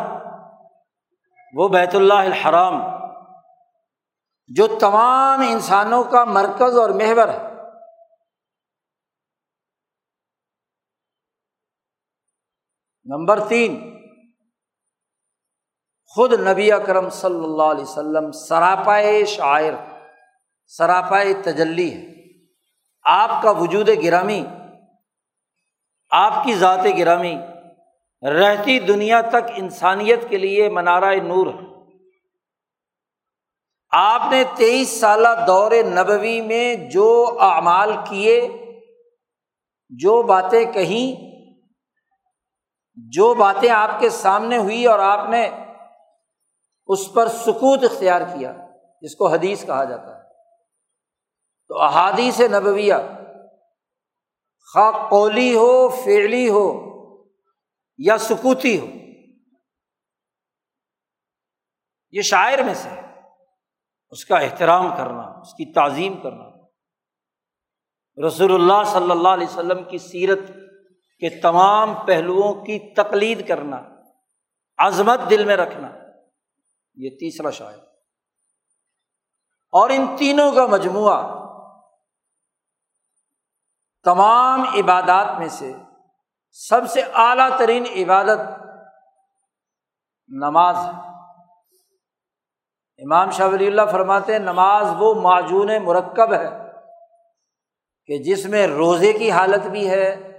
[1.53, 2.82] وہ بیت اللہ الحرام،
[4.47, 7.38] جو تمام انسانوں کا مرکز اور محور ہے۔
[13.05, 13.97] نمبر تین،
[16.05, 19.73] خود نبی اکرم صلی اللہ علیہ وسلم سراپائے شاعر
[20.65, 22.08] سراپائے تجلی ہے۔
[23.03, 24.45] آپ کا وجود گرامی،
[26.10, 27.36] آپ کی ذات گرامی
[28.27, 31.69] رہتی دنیا تک انسانیت کے لیے منارہ نور ہے۔
[33.91, 38.49] آپ نے تیئیس سالہ دور نبوی میں جو اعمال کیے،
[39.89, 41.29] جو باتیں کہیں،
[42.95, 45.49] جو باتیں آپ کے سامنے ہوئی اور آپ نے
[46.88, 48.53] اس پر سکوت اختیار کیا،
[49.01, 50.21] جس کو حدیث کہا جاتا ہے۔
[51.67, 52.95] تو احادیث نبویہ
[54.73, 56.88] خواہ قولی ہو، فعلی ہو
[58.00, 58.86] یا سکوتی ہو۔
[62.12, 63.22] یہ شاعر میں سے ہے۔
[64.10, 66.50] اس کا احترام کرنا، اس کی تعظیم کرنا۔
[68.28, 70.40] رسول اللہ صلی اللہ علیہ وسلم کی سیرت
[71.20, 73.82] کے تمام پہلوؤں کی تقلید کرنا،
[74.78, 75.92] عظمت دل میں رکھنا،
[76.96, 77.78] یہ تیسرا شاعر۔
[79.72, 81.40] اور ان تینوں کا مجموعہ
[84.04, 85.74] تمام عبادات میں سے
[86.67, 88.39] سب سے اعلیٰ ترین عبادت
[90.28, 90.76] نماز
[92.98, 96.50] امام شاہ ولی اللہ فرماتے ہیں، نماز وہ معجون مرکب ہے
[98.06, 100.38] کہ جس میں روزے کی حالت بھی ہے،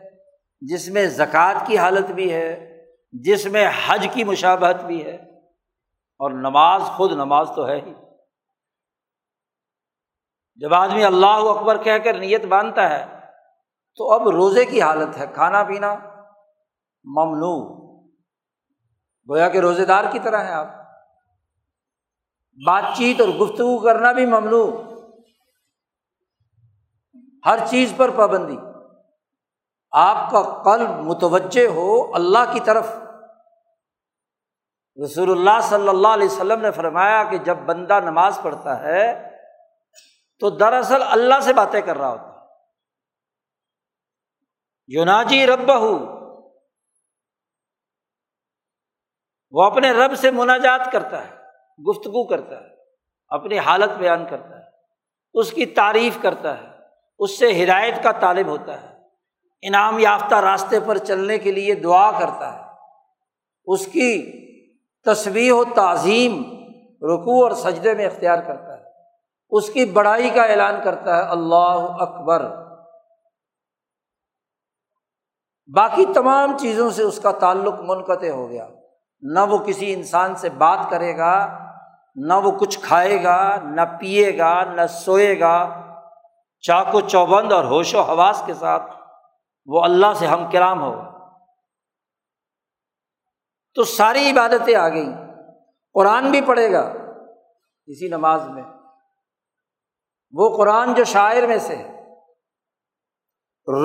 [0.60, 5.14] جس میں زکوٰۃ کی حالت بھی ہے، جس میں حج کی مشابہت بھی ہے۔
[6.18, 7.94] اور نماز خود نماز تو ہے ہی۔
[10.54, 13.20] جب آدمی اللہ اکبر کہہ کر نیت باندھتا ہے،
[13.96, 16.09] تو اب روزے کی حالت ہے، کھانا پینا
[17.04, 17.80] ممنوع۔
[19.30, 20.66] گویا کہ روزے دار کی طرح ہے آپ۔
[22.66, 24.82] بات چیت اور گفتگو کرنا بھی ممنوع۔
[27.46, 28.56] ہر چیز پر پابندی۔
[29.90, 32.86] آپ کا قلب متوجہ ہو اللہ کی طرف۔
[35.04, 39.30] رسول اللہ صلی اللہ علیہ وسلم نے فرمایا کہ جب بندہ نماز پڑھتا ہے
[40.38, 42.46] تو دراصل اللہ سے باتیں کر رہا ہوتا
[44.86, 45.70] یوناجی رب
[49.52, 51.32] وہ اپنے رب سے مناجات کرتا ہے،
[51.78, 52.68] گفتگو کرتا ہے،
[53.30, 54.64] اپنی حالت بیان کرتا ہے،
[55.34, 56.68] اس کی تعریف کرتا ہے،
[57.18, 58.94] اس سے ہدایت کا طالب ہوتا ہے،
[59.62, 62.62] انعام یافتہ راستے پر چلنے کے لیے دعا کرتا ہے،
[63.66, 64.10] اس کی
[65.06, 66.42] تصویر و تعظیم
[67.02, 68.82] رکوع اور سجدے میں اختیار کرتا ہے،
[69.52, 72.44] اس کی بڑائی کا اعلان کرتا ہے، اللہ اکبر۔
[75.74, 78.68] باقی تمام چیزوں سے اس کا تعلق منقطع ہو گیا۔
[79.22, 81.58] نہ وہ کسی انسان سے بات کرے گا،
[82.16, 85.86] نہ وہ کچھ کھائے گا، نہ پیے گا، نہ سوئے گا۔
[86.60, 88.92] چاق و چوبند اور ہوش و حواس کے ساتھ
[89.66, 91.28] وہ اللہ سے ہم کرام ہوگا
[93.74, 95.16] تو ساری عبادتیں آ گئیں۔
[95.94, 96.92] قرآن بھی پڑھے گا
[97.86, 98.62] اسی نماز میں۔
[100.32, 101.82] وہ قرآن جو شاعر میں سے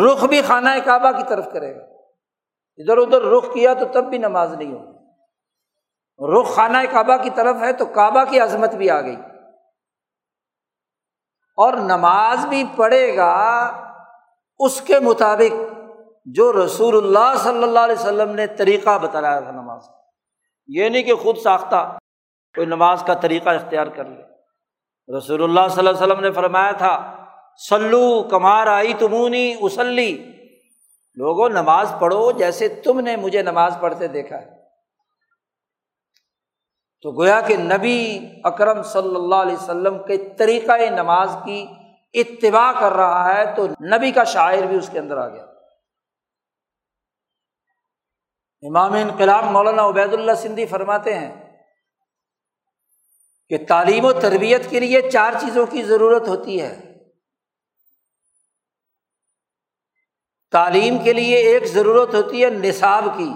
[0.05, 1.83] رخ بھی خانہ کعبہ کی طرف کرے گا۔
[2.77, 4.94] ادھر ادھر رخ کیا تو تب بھی نماز نہیں ہوگی۔
[6.19, 9.15] رخ خانہ کعبہ کی طرف ہے تو کعبہ کی عظمت بھی آ گئی۔
[11.57, 13.33] اور نماز بھی پڑھے گا
[14.59, 15.73] اس کے مطابق
[16.25, 19.83] جو رسول اللہ صلی اللہ علیہ وسلم نے طریقہ بتایا تھا نماز
[20.67, 21.97] یہ نہیں کہ خود ساختہ
[22.55, 24.21] کوئی نماز کا طریقہ اختیار کر لے۔
[25.17, 27.25] رسول اللہ صلی اللہ علیہ وسلم نے فرمایا تھا
[27.69, 30.31] سلو کمار آئی تمونی اسلی
[31.15, 34.54] لوگوں، نماز پڑھو جیسے تم نے مجھے نماز پڑھتے دیکھا ہے۔
[37.05, 41.65] تو گویا کہ نبی اکرم صلی اللہ علیہ وسلم کے طریقۂ نماز کی
[42.13, 45.43] اتباع کر رہا ہے تو نبی کا شاعر بھی اس کے اندر آ گیا۔
[48.61, 51.59] امام انقلاب مولانا عبید اللہ سندھی فرماتے ہیں
[53.49, 56.93] کہ تعلیم و تربیت کے لیے چار چیزوں کی ضرورت ہوتی ہے۔
[60.51, 63.33] تعلیم کے لیے ایک ضرورت ہوتی ہے نصاب کی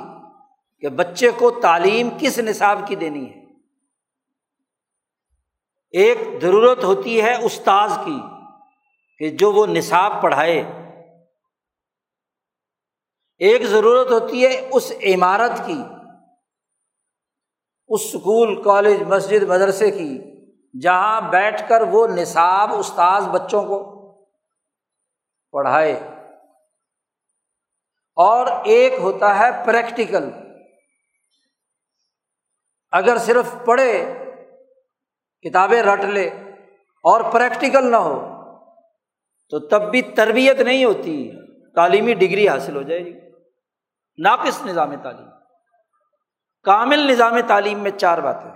[0.80, 3.39] کہ بچے کو تعلیم کس نصاب کی دینی ہے۔
[5.92, 8.20] ایک ضرورت ہوتی ہے استاذ کی
[9.18, 10.64] کہ جو وہ نصاب پڑھائے۔
[13.38, 15.82] ایک ضرورت ہوتی ہے اس عمارت کی،
[17.88, 20.20] اس اسکول کالج، مسجد، مدرسے کی،
[20.82, 24.00] جہاں بیٹھ کر وہ نصاب استاذ بچوں کو
[25.52, 25.94] پڑھائے۔
[28.16, 30.30] اور ایک ہوتا ہے پریکٹیکل۔
[32.92, 34.19] اگر صرف پڑھے
[35.42, 36.28] کتابیں رٹ لے
[37.04, 38.40] اور پریکٹیکل نہ ہو
[39.50, 41.32] تو تب بھی تربیت نہیں ہوتی،
[41.76, 43.20] تعلیمی ڈگری حاصل ہو جائے گی۔
[44.18, 45.28] ناقص نظام تعلیم۔
[46.64, 48.52] کامل نظام تعلیم میں چار باتیں۔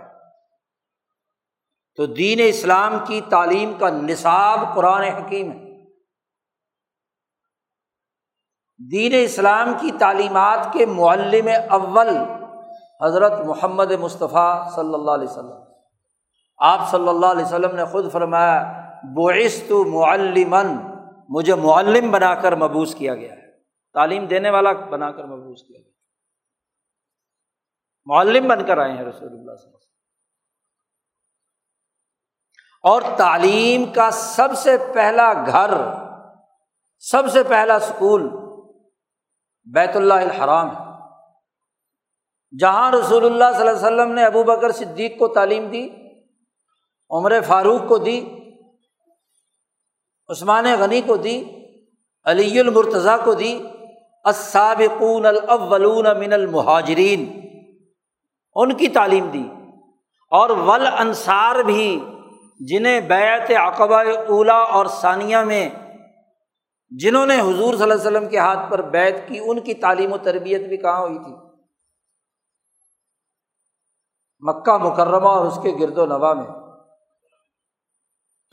[1.95, 5.73] تو دین اسلام کی تعلیم کا نصاب قرآن حکیم ہے۔
[8.91, 12.09] دین اسلام کی تعلیمات کے معلم اول
[13.01, 15.72] حضرت محمد مصطفیٰ صلی اللہ علیہ وسلم۔
[16.63, 20.67] آپ صلی اللہ علیہ وسلم نے خود فرمایا بوئس معلمن
[21.29, 23.51] مجھے معلم بنا کر مبوس کیا گیا ہے۔
[23.93, 25.91] تعلیم دینے والا بنا کر مبوس کیا گیا
[28.05, 29.83] معلم بن کر آئے ہیں رسول اللہ صلی اللہ علیہ وسلم۔
[32.83, 35.71] اور تعلیم کا سب سے پہلا گھر،
[36.99, 38.29] سب سے پہلا اسکول
[39.73, 40.81] بیت اللہ الحرام ہے۔
[42.59, 46.02] جہاں رسول اللہ صلی اللہ علیہ وسلم نے ابو بکر صدیق کو تعلیم دی
[47.13, 48.25] عمر فاروق کو دی،
[50.27, 51.43] عثمان غنی کو دی،
[52.25, 53.59] علی المرتضیٰ کو دی،
[54.23, 57.41] السابقون الاولون من المہاجرین،
[58.55, 59.47] ان کی تعلیم دی۔
[60.29, 62.05] اور ول انصار بھی،
[62.59, 65.69] جنہیں بیت عقبہ اولا اور ثانیہ میں،
[66.89, 70.13] جنہوں نے حضور صلی اللہ علیہ وسلم کے ہاتھ پر بیت کی، ان کی تعلیم
[70.13, 71.33] و تربیت بھی کہاں ہوئی تھی؟
[74.39, 76.62] مکہ مکرمہ اور اس کے گرد و نواح میں۔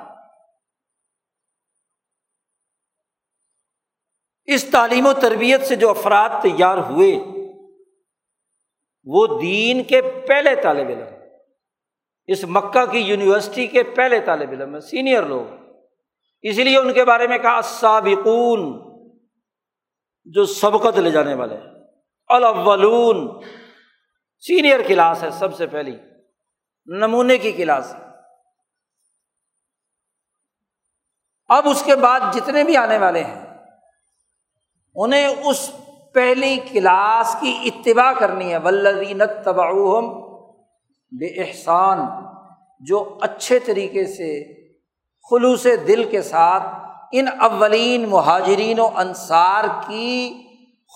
[4.45, 7.19] اس تعلیم و تربیت سے جو افراد تیار ہوئے،
[9.05, 11.07] وہ دین کے پہلے طالب علم۔
[12.27, 15.47] اس مکہ کی یونیورسٹی کے پہلے طالب علم ہے سینئر لوگ۔
[16.43, 18.81] اس لیے ان کے بارے میں کہا سابقون
[20.25, 21.57] جو سبقت لے جانے والے۔
[22.29, 23.43] الاولون،
[24.39, 25.97] سینئر کلاس ہے سب سے پہلی۔
[26.87, 27.95] نمونے کی کلاس۔
[31.49, 33.45] اب اس کے بعد جتنے بھی آنے والے ہیں،
[34.95, 35.71] انہیں اس
[36.15, 40.07] پہلی کلاس کی اتباع کرنی ہے۔ ولدین تباؤہم
[41.13, 41.99] بے احسان
[42.81, 44.31] جو اچھے طریقے سے،
[45.31, 46.63] خلوص دل کے ساتھ
[47.13, 50.43] ان اولین مہاجرین و انصار کی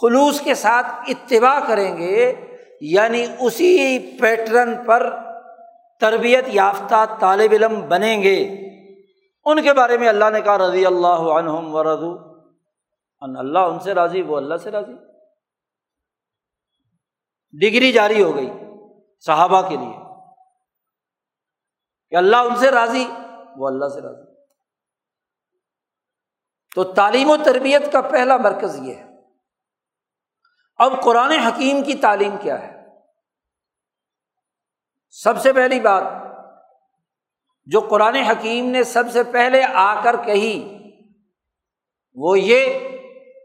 [0.00, 2.34] خلوص کے ساتھ اتباع کریں گے
[2.80, 5.29] یعنی اسی پیٹرن پر
[6.00, 8.70] تربیت یافتہ طالب علم بنیں گے۔
[9.44, 12.30] ان کے بارے میں اللہ نے کہا، رضی اللہ عنہم و رضو
[13.20, 14.92] ان اللہ ان سے راضی، وہ اللہ سے راضی۔
[17.52, 18.50] ڈگری جاری ہو گئی
[19.20, 19.96] صحابہ کے لیے۔
[22.10, 23.10] کہ اللہ ان سے راضی،
[23.56, 24.30] وہ اللہ سے راضی۔
[26.74, 29.10] تو تعلیم و تربیت کا پہلا مرکز یہ ہے۔
[30.76, 32.79] اب قرآن حکیم کی تعلیم کیا ہے؟
[35.10, 36.02] سب سے پہلی بات
[37.66, 40.78] جو قرآن حکیم نے سب سے پہلے آ کر کہی،
[42.16, 42.78] وہ یہ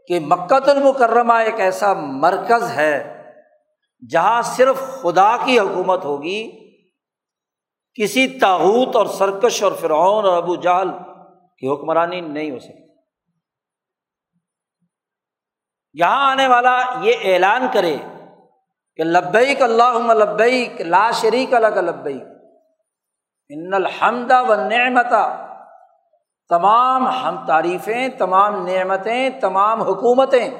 [0.08, 2.94] کہ مکت المکرمہ ایک ایسا مرکز ہے
[4.10, 6.40] جہاں صرف خدا کی حکومت ہوگی،
[7.98, 10.90] کسی تاوت اور سرکش اور فرعون اور ابو جہل
[11.58, 12.84] کی حکمرانی نہیں ہو سکتی۔
[15.92, 17.96] یہاں آنے والا یہ اعلان کرے
[18.96, 22.22] کہ لبیک اللہ لبیک، لا شریک الگ لبیک۔
[23.48, 25.12] ان الحمد و نعمت،
[26.48, 30.50] تمام ہم تعریفیں، تمام نعمتیں، تمام حکومتیں،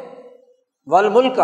[0.86, 1.40] والملک،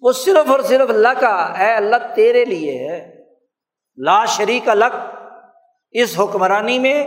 [0.00, 3.24] وہ صرف اور صرف اللہ کا اے اللہ، تیرے لیے ہے۔
[3.96, 4.96] لا شریک الگ
[5.90, 7.06] اس حکمرانی میں،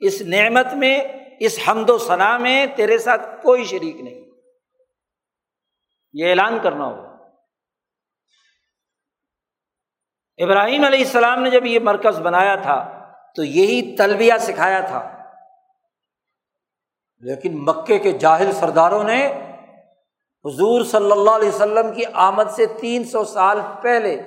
[0.00, 1.00] اس نعمت میں،
[1.40, 4.24] اس حمد و ثناء میں تیرے ساتھ کوئی شریک نہیں۔
[6.12, 7.11] یہ اعلان کرنا ہوگا
[10.38, 12.88] ابراہیم علیہ السلام نے جب یہ مرکز بنایا تھا
[13.36, 15.08] تو یہی تلبیہ سکھایا تھا۔
[17.18, 19.26] لیکن مکے کے جاہل سرداروں نے
[20.44, 24.22] حضور صلی اللہ علیہ وسلم کی آمد سے تین سو سال پہلے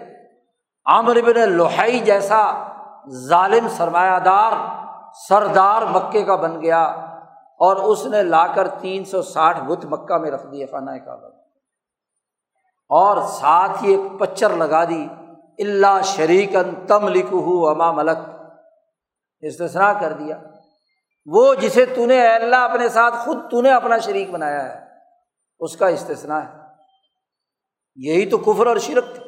[0.85, 2.67] عامر بن لوہائی جیسا
[3.09, 4.53] ظالم سرمایہ دار
[5.27, 6.83] سردار مکے کا بن گیا
[7.59, 11.27] اور اس نے لا کر تین سو ساٹھ بت مکہ میں رکھ دیے خانہ کعبہ۔
[12.89, 15.07] اور ساتھ ہی ایک پچر لگا دی۔
[15.59, 18.17] اللہ شریکن تم لکھو اما ملک
[19.41, 20.41] استثنا کر دیا۔
[21.25, 24.85] وہ جسے تو نے اللہ اپنے ساتھ خود تو نے اپنا شریک بنایا ہے،
[25.59, 26.65] اس کا استثنا ہے۔
[27.95, 29.23] یہی تو کفر اور شرک تھا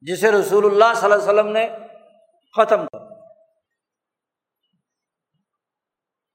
[0.00, 1.68] جسے رسول اللہ صلی اللہ علیہ وسلم نے
[2.56, 2.98] ختم کر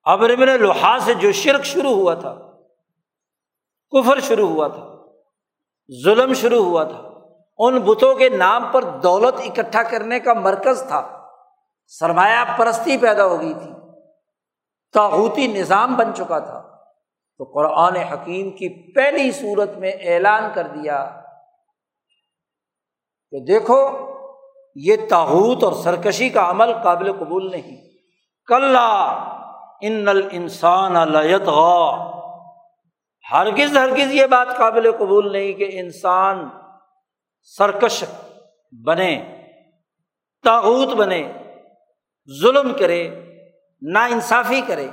[0.04, 2.34] ابر میں لوہا سے جو شرک شروع ہوا تھا،
[3.92, 4.96] کفر شروع ہوا تھا،
[6.04, 7.15] ظلم شروع ہوا تھا۔
[7.58, 11.28] ان بتوں کے نام پر دولت اکٹھا کرنے کا مرکز تھا۔
[11.88, 13.72] سرمایہ پرستی پیدا ہو گئی تھی۔
[14.94, 16.76] تاحوتی نظام بن چکا تھا۔
[17.38, 21.22] تو قرآن حکیم کی پہلی صورت میں اعلان کر دیا
[23.32, 23.90] کہ دیکھو،
[24.76, 27.86] یہ تاحوت اور سرکشی کا عمل قابل قبول نہیں۔
[28.46, 28.76] کل
[29.82, 30.96] ان انسان
[33.32, 36.50] ہرگز ہرگز یہ بات قابل قبول نہیں کہ انسان
[37.46, 38.04] سرکش
[38.86, 39.12] بنے
[40.44, 41.32] تاحوت بنے،
[42.42, 43.08] ظلم کرے
[43.82, 44.88] نا انصافی کرے۔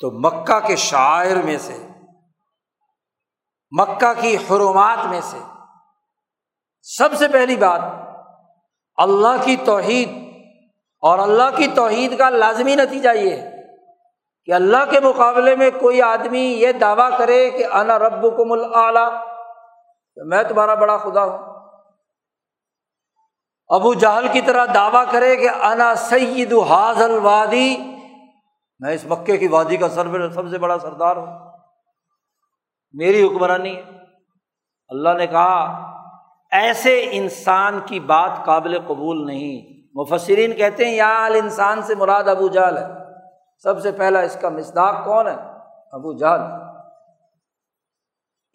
[0.00, 1.76] تو مکہ کے شاعر میں سے،
[3.70, 5.38] مکہ کی حرومات میں سے
[6.82, 7.80] سب سے پہلی بات،
[8.96, 10.10] اللہ کی توحید
[11.02, 13.50] اور اللہ کی توحید کا لازمی نتیجہ یہ ہے
[14.44, 18.44] کہ اللہ کے مقابلے میں کوئی آدمی یہ دعویٰ کرے کہ انا رب کو
[20.16, 21.38] مل میں تمہارا بڑا خدا ہوں۔
[23.68, 27.76] ابو جہل کی طرح دعویٰ کرے کہ انا سید حاض الوادی
[28.78, 31.38] میں اس مکے کی وادی کا سر سب سے بڑا سردار ہوں۔
[32.92, 33.82] میری حکمرانی ہے۔
[34.88, 35.82] اللہ نے کہا،
[36.50, 42.48] ایسے انسان کی بات قابل قبول نہیں۔ مفسرین کہتے ہیں، یا انسان سے مراد ابو
[42.48, 42.86] جال ہے۔
[43.58, 45.36] سب سے پہلا اس کا مصداق کون ہے؟
[45.92, 46.40] ابو جال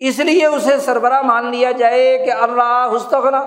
[0.01, 3.43] اس لیے اسے سربراہ مان لیا جائے کہ اللہ حستغنا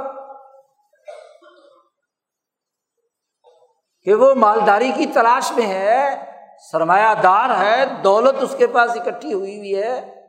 [4.02, 6.24] کہ وہ مالداری کی تلاش میں ہے،
[6.72, 10.24] سرمایہ دار ہے، دولت اس کے پاس اکٹھی ہوئی ہوئی ہے۔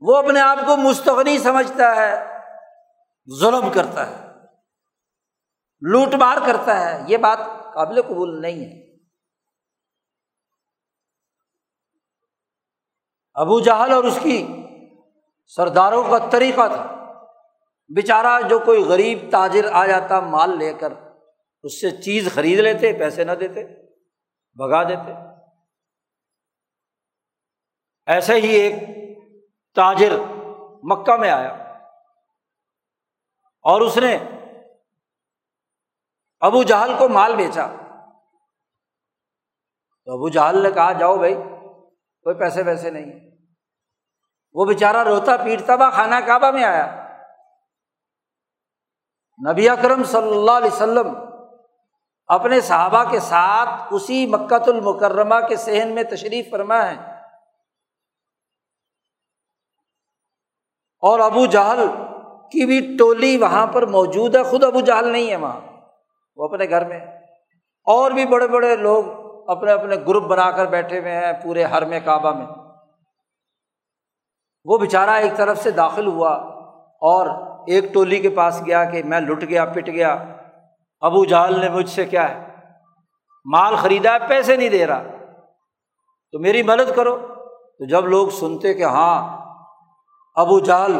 [0.00, 2.38] وہ اپنے آپ کو مستغنی سمجھتا ہے،
[3.40, 4.26] ظلم کرتا ہے،
[5.80, 7.38] لوٹ مار کرتا ہے۔ یہ بات
[7.74, 8.86] قابل قبول نہیں ہے۔
[13.34, 14.55] ابو جہل اور اس کی
[15.46, 16.96] سرداروں کا طریقہ تھا۔
[17.88, 20.92] بیچارہ جو کوئی غریب تاجر آ جاتا مال لے کر،
[21.62, 23.64] اس سے چیز خرید لیتے، پیسے نہ دیتے،
[24.54, 25.12] بھگا دیتے۔
[28.06, 28.74] ایسے ہی ایک
[29.74, 30.12] تاجر
[30.82, 31.52] مکہ میں آیا
[33.62, 34.18] اور اس نے
[36.40, 37.66] ابو جہل کو مال بیچا۔
[40.04, 41.34] تو ابو جہل نے کہا، جاؤ بھائی،
[42.22, 43.25] کوئی پیسے ویسے نہیں
[44.56, 47.06] وہ بےچارا روتا پیٹتا ہوا خانہ کعبہ میں آیا۔
[49.52, 51.14] نبی اکرم صلی اللہ علیہ وسلم
[52.26, 57.16] اپنے صحابہ کے ساتھ اسی مکت المکرمہ کے صحن میں تشریف فرما ہے۔
[61.00, 61.86] اور ابو جہل
[62.50, 65.60] کی بھی ٹولی وہاں پر موجود ہے، خود ابو جہل نہیں ہے وہاں،
[66.36, 67.00] وہ اپنے گھر میں۔
[67.84, 69.04] اور بھی بڑے بڑے لوگ
[69.50, 72.65] اپنے اپنے گروپ بنا کر بیٹھے ہوئے ہیں پورے ہر میں کعبہ میں۔
[74.66, 76.30] وہ بےچارا ایک طرف سے داخل ہوا
[77.00, 77.26] اور
[77.66, 80.24] ایک ٹولی کے پاس گیا کہ میں لٹ گیا، پٹ گیا۔
[81.00, 82.46] ابو جہل نے مجھ سے کیا ہے؟
[83.44, 85.02] مال خریدا ہے، پیسے نہیں دے رہا۔
[86.32, 87.16] تو میری مدد کرو۔
[87.78, 89.38] تو جب لوگ سنتے کہ ہاں
[90.34, 90.92] ابو جہل،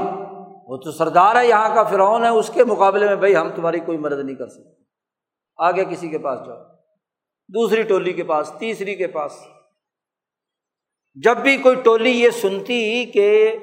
[0.67, 3.81] وہ تو سردار ہے، یہاں کا فرعون ہے، اس کے مقابلے میں بھائی ہم تمہاری
[3.81, 4.83] کوئی مدد نہیں کر سکتے۔
[5.57, 6.57] آگے کسی کے پاس جاؤ۔
[7.49, 9.33] دوسری ٹولی کے پاس، تیسری کے پاس۔
[11.25, 13.57] جب بھی کوئی ٹولی یہ سنتی کہ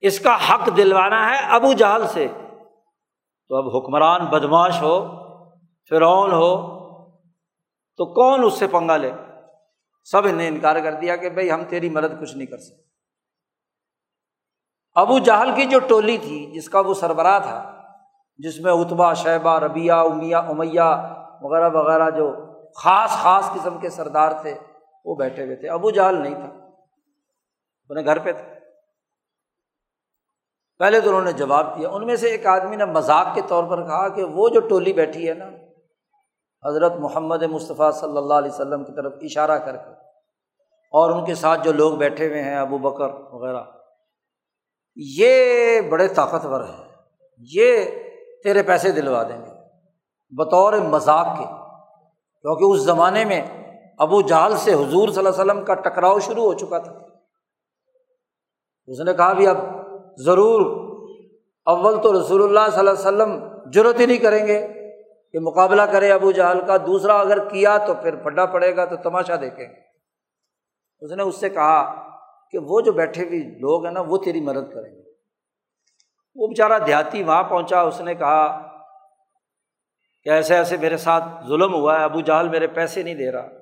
[0.00, 2.28] اس کا حق دلوانا ہے ابو جہل سے،
[3.48, 5.16] تو اب حکمران بدماش ہو،
[5.90, 6.54] فرعون ہو،
[7.96, 9.12] تو کون اس سے پنگا لے؟
[10.04, 12.82] سب نے انکار کر دیا کہ بھائی ہم تیری مدد کچھ نہیں کر سکتے۔
[14.94, 17.86] ابو جہل کی جو ٹولی تھی، جس کا وہ سربراہ تھا،
[18.38, 20.90] جس میں اتبا شیبہ ربیہ امیا امیہ،
[21.40, 22.32] وغیرہ وغیرہ جو
[22.76, 24.58] خاص خاص قسم کے سردار تھے
[25.04, 26.66] وہ بیٹھے ہوئے تھے۔ ابو جہل نہیں تھا۔
[27.84, 28.52] اپنے گھر پہ تھے
[30.78, 33.64] پہلے تو انہوں نے جواب دیا۔ ان میں سے ایک آدمی نے مذاق کے طور
[33.64, 35.50] پر کہا کہ وہ جو ٹولی بیٹھی ہے نا،
[36.68, 39.90] حضرت محمد مصطفیٰ صلی اللہ علیہ وسلم کی طرف اشارہ کر کے،
[40.90, 43.62] اور ان کے ساتھ جو لوگ بیٹھے ہوئے ہیں، ابو بکر وغیرہ۔
[44.96, 46.88] یہ بڑے طاقتور ہیں۔
[47.38, 47.84] یہ
[48.44, 49.50] تیرے پیسے دلوا دیں گے۔
[50.30, 51.44] بطور مذاق کے۔
[52.40, 53.61] کیونکہ اس زمانے میں
[54.02, 56.92] ابو جہل سے حضور صلی اللہ علیہ وسلم کا ٹکراؤ شروع ہو چکا تھا۔
[58.86, 59.56] اس نے کہا بھی اب
[60.16, 60.60] ضرور
[61.64, 63.38] اول تو رسول اللہ صلی اللہ علیہ وسلم
[63.74, 64.68] ضرورت ہی نہیں کریں گے
[65.32, 68.96] کہ مقابلہ کرے ابو جہل کا، دوسرا اگر کیا تو پھر پھڈا پڑے گا تو
[68.96, 69.80] تماشا دیکھیں گے۔
[71.00, 72.04] اس نے اس سے کہا
[72.50, 75.02] کہ وہ جو بیٹھے ہوئے لوگ ہیں نا، وہ تیری مدد کریں گے۔
[76.34, 78.68] وہ بیچارہ دیہاتی وہاں پہنچا، اس نے کہا
[80.22, 83.61] کہ ایسے ایسے میرے ساتھ ظلم ہوا ہے، ابو جہل میرے پیسے نہیں دے رہا۔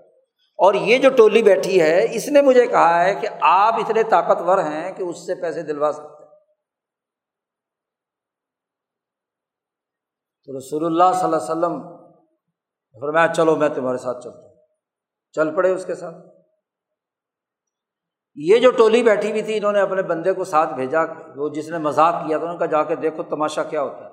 [0.61, 4.59] اور یہ جو ٹولی بیٹھی ہے، اس نے مجھے کہا ہے کہ آپ اتنے طاقتور
[4.59, 6.21] ہیں کہ اس سے پیسے دلوا سکتے
[10.45, 11.83] تو رسول اللہ صلی اللہ علیہ وسلم
[13.01, 14.55] فرمایا، چلو میں تمہارے ساتھ چلتا ہوں۔
[15.33, 16.17] چل پڑے اس کے ساتھ۔
[18.35, 21.01] یہ جو ٹولی بیٹھی ہوئی تھی، انہوں نے اپنے بندے کو ساتھ بھیجا،
[21.37, 24.11] وہ جس نے مذاق کیا تھا ان کا جا کے دیکھو تماشا کیا ہوتا ہے۔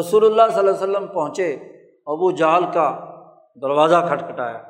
[0.00, 1.54] رسول اللہ صلی اللہ علیہ وسلم پہنچے
[2.06, 3.00] ابو جال کا
[3.62, 4.69] دروازہ کھٹکھٹایا۔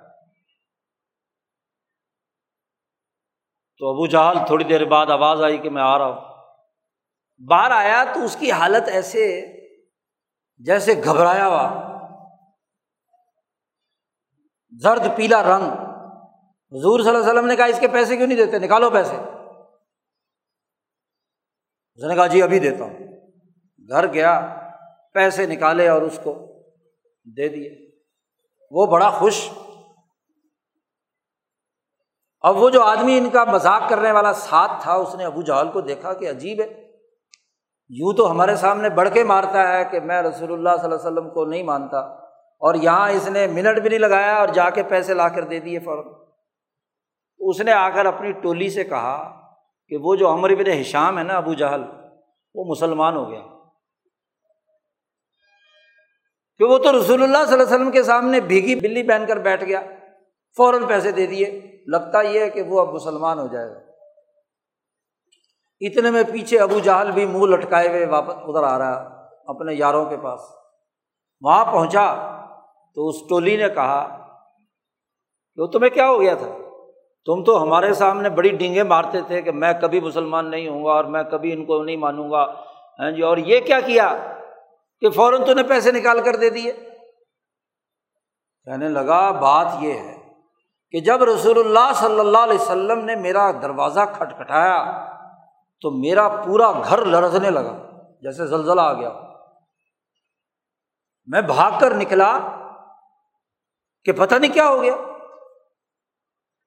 [3.80, 6.20] تو ابو جہل تھوڑی دیر بعد آواز آئی کہ میں آ رہا ہوں۔
[7.46, 9.46] باہر آیا تو اس کی حالت ایسے
[10.58, 11.90] جیسے گھبرایا ہوا۔
[14.80, 15.64] زرد پیلا رنگ۔
[16.78, 19.16] حضور صلی اللہ علیہ وسلم نے کہا، اس کے پیسے کیوں نہیں دیتے؟ نکالو پیسے۔
[21.94, 22.98] اس نے کہا جی ابھی دیتا ہوں۔
[23.88, 24.56] گھر گیا،
[25.12, 26.46] پیسے نکالے اور اس کو
[27.24, 27.90] دے دیے۔
[28.70, 29.50] وہ بڑا خوش
[32.40, 35.68] اب وہ جو آدمی ان کا مذاق کرنے والا ساتھ تھا، اس نے ابو جہل
[35.68, 36.90] کو دیکھا کہ عجیب ہے۔
[37.88, 41.12] یوں تو ہمارے سامنے بڑھ کے مارتا ہے کہ میں رسول اللہ صلی اللہ علیہ
[41.12, 41.98] وسلم کو نہیں مانتا۔
[42.58, 45.60] اور یہاں اس نے منٹ بھی نہیں لگایا اور جا کے پیسے لا کر دے
[45.60, 46.04] دیے فوراً۔
[47.38, 49.40] اس نے آ کر اپنی ٹولی سے کہا
[49.88, 51.82] کہ وہ جو عمر بن حشام ہے نا ابو جہل،
[52.54, 53.40] وہ مسلمان ہو گیا۔
[56.58, 59.36] کہ وہ تو رسول اللہ صلی اللہ علیہ وسلم کے سامنے بھیگی بلی پہن کر
[59.36, 59.80] بیٹھ گیا،
[60.56, 63.90] فوراً پیسے دے دیے۔ لگتا یہ ہے کہ وہ اب مسلمان ہو جائے گا۔
[65.80, 70.04] اتنے میں پیچھے ابو جہل بھی منہ لٹکائے ہوئے واپس ادھر آ رہا اپنے یاروں
[70.04, 70.40] کے پاس۔
[71.40, 72.14] وہاں پہنچا
[72.94, 74.16] تو اس ٹولی نے کہا
[75.56, 76.48] کہ وہ تمہیں کیا ہو گیا تھا؟
[77.26, 80.90] تم تو ہمارے سامنے بڑی ڈینگیں مارتے تھے کہ میں کبھی مسلمان نہیں ہوں گا
[80.90, 82.44] اور میں کبھی ان کو نہیں مانوں گا۔
[82.98, 84.34] ہاں جی اور یہ کیا کیا
[85.00, 86.72] کہ فوراً تو نے پیسے نکال کر دے دیے۔
[88.64, 90.19] کہنے لگا، بات یہ ہے
[90.92, 95.06] کہ جب رسول اللہ صلی اللہ علیہ وسلم نے میرا دروازہ کھٹکھٹایا
[95.80, 97.78] تو میرا پورا گھر لرزنے لگا،
[98.22, 99.10] جیسے زلزلہ آ گیا۔
[101.26, 102.38] میں بھاگ کر نکلا
[104.04, 104.94] کہ پتہ نہیں کیا ہو گیا۔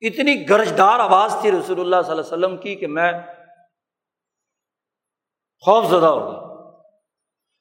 [0.01, 3.11] اتنی گرجدار آواز تھی رسول اللہ صلی اللہ علیہ وسلم کی کہ میں
[5.65, 6.39] خوف زدہ ہو گیا۔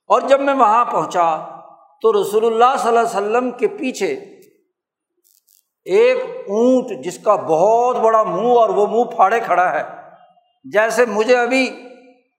[0.06, 1.36] اور جب میں وہاں پہنچا
[2.02, 4.41] تو رسول اللہ صلی اللہ علیہ وسلم کے پیچھے
[5.84, 9.82] ایک اونٹ جس کا بہت بڑا منہ اور وہ منہ پھاڑے کھڑا ہے،
[10.64, 11.88] جیسے مجھے ابھی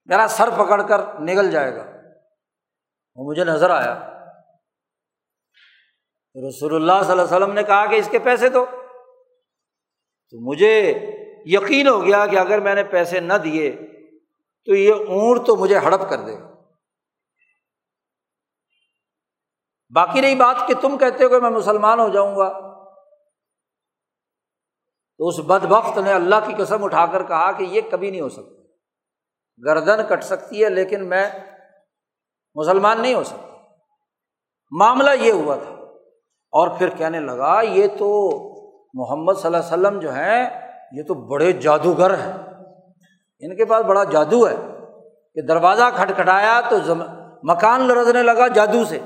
[0.04, 1.84] میرا سر پکڑ کر نگل جائے گا۔
[3.14, 4.10] وہ مجھے نظر آیا۔
[6.48, 8.66] رسول اللہ صلی اللہ علیہ وسلم نے کہا کہ اس کے پیسے دو۔
[10.30, 10.94] تو مجھے
[11.44, 13.72] یقین ہو گیا کہ اگر میں نے پیسے نہ دیے
[14.64, 16.54] تو یہ اونٹ تو مجھے ہڑپ کر دے گا۔
[19.94, 22.73] باقی رہی بات کہ تم کہتے ہو کہ میں مسلمان ہو جاؤں گا۔
[25.24, 28.20] تو اس بد وقت نے اللہ کی قسم اٹھا کر کہا کہ یہ کبھی نہیں
[28.20, 28.62] ہو سکتا۔
[29.66, 31.30] گردن کٹ سکتی ہے لیکن میں
[32.54, 33.56] مسلمان نہیں ہو سکتا۔
[34.70, 35.72] معاملہ یہ ہوا تھا۔
[36.50, 38.30] اور پھر کہنے لگا، یہ تو
[38.94, 42.32] محمد صلی اللہ علیہ وسلم جو ہیں، یہ تو بڑے جادوگر ہیں۔
[43.38, 44.56] ان کے پاس بڑا جادو ہے
[45.34, 46.76] کہ دروازہ کھٹکھٹایا تو
[47.42, 48.98] مکان لرزنے لگا جادو سے۔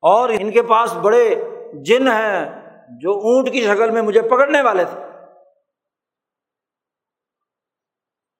[0.00, 1.34] اور ان کے پاس بڑے
[1.72, 5.00] جن ہیں۔ جو اونٹ کی شکل میں مجھے پکڑنے والے تھے۔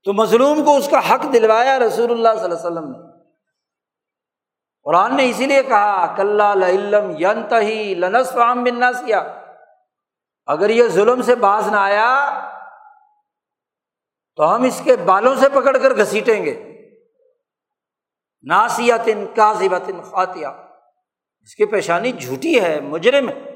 [0.04, 2.98] تو مظلوم کو اس کا حق دلوایا رسول اللہ صلی اللہ علیہ وسلم نے۔
[4.82, 6.40] قرآن نے اسی لیے کہا کل
[7.18, 9.18] ینت ہی لنس فام بننا سیا
[10.46, 12.40] اگر یہ ظلم سے باز نہ آیا،
[14.36, 16.72] تو ہم اس کے بالوں سے پکڑ کر گھسیٹیں گے۔
[18.42, 20.46] ناسیاتن کازبتن خاتیہ
[21.40, 23.55] اس کی پیشانی جھوٹی ہے، مجرم ہے۔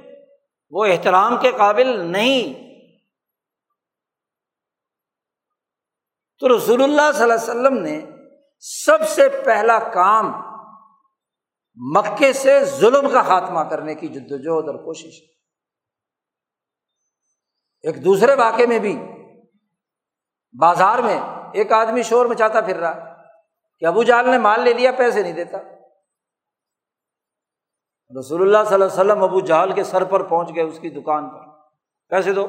[0.71, 2.71] وہ احترام کے قابل نہیں۔
[6.39, 8.01] تو رسول اللہ صلی اللہ علیہ وسلم نے
[8.61, 10.33] سب سے پہلا کام
[11.75, 15.21] مکے سے ظلم کا خاتمہ کرنے کی جد وجہد اور کوشش۔
[17.83, 18.97] ایک دوسرے واقعے میں بھی
[20.61, 21.21] بازار میں
[21.55, 23.23] ایک آدمی شور مچاتا پھر رہا
[23.79, 25.59] کہ ابو جال نے مال لے لیا، پیسے نہیں دیتا۔
[28.19, 30.91] رسول اللہ صلی اللہ علیہ وسلم ابو جہل کے سر پر پہنچ گئے اس کی
[30.91, 31.41] دکان پر۔
[32.09, 32.47] پیسے دو۔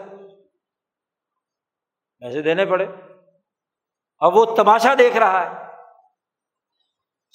[2.19, 2.85] پیسے دینے پڑے۔
[4.19, 5.65] اب وہ تماشا دیکھ رہا ہے۔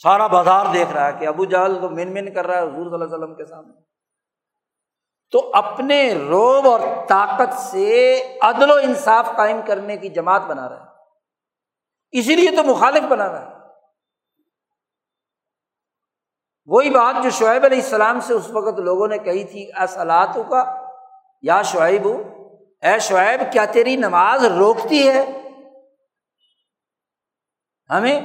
[0.02, 2.84] سارا بازار دیکھ رہا ہے کہ ابو جہل تو من من کر رہا ہے حضور
[2.84, 3.80] صلی اللہ علیہ وسلم کے سامنے۔
[5.30, 10.80] تو اپنے روب اور طاقت سے عدل و انصاف قائم کرنے کی جماعت بنا رہا
[10.80, 10.90] ہے۔
[12.10, 13.55] اسی لیے تو مخالف بنا رہا ہے۔
[16.66, 20.86] وہی بات جو شعیب علیہ السلام سے اس وقت لوگوں نے کہی تھی اصلاحتوں کا،
[21.42, 22.08] یا شعیب،
[22.82, 25.48] اے شعیب، کیا تیری نماز روکتی ہے؟
[27.90, 28.20] ہمیں؟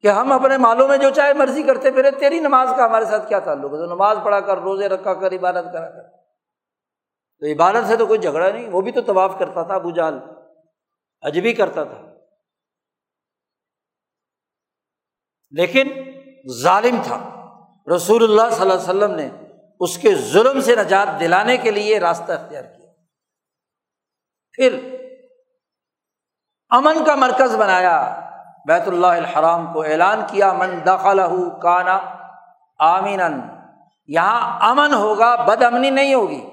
[0.00, 3.28] کہ ہم اپنے مالوں میں جو چاہے مرضی کرتے پھرے، تیری نماز کا ہمارے ساتھ
[3.28, 6.02] کیا تعلق ہے؟ تو نماز پڑھا کر، روزے رکھا کر، عبادت کرا کر۔
[7.40, 10.18] تو عبادت سے تو کوئی جھگڑا نہیں، وہ بھی تو طواف کرتا تھا، ابو جال
[11.22, 12.14] اجبی کرتا تھا۔
[15.50, 16.13] لیکن
[16.52, 17.30] ظالم تھا۔
[17.96, 19.30] رسول اللہ صلی اللہ علیہ وسلم نے
[19.80, 22.90] اس کے ظلم سے نجات دلانے کے لیے راستہ اختیار کیا۔
[24.52, 24.94] پھر
[26.68, 28.20] امن کا مرکز بنایا۔
[28.66, 31.20] بیت اللہ الحرام کو اعلان کیا، من دخل
[31.62, 32.00] کانا
[32.78, 33.20] آمین
[34.06, 36.50] یہاں امن ہوگا، بد امنی نہیں ہوگی۔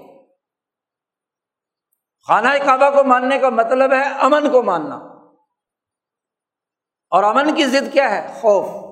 [2.27, 4.95] خانہ کعبہ کو ماننے کا مطلب ہے امن کو ماننا۔
[7.09, 8.90] اور امن کی ضد کیا ہے؟ خوف۔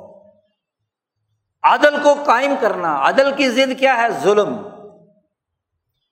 [1.64, 4.68] عدل کو قائم کرنا، عدل کی ضد کیا ہے؟ ظلم۔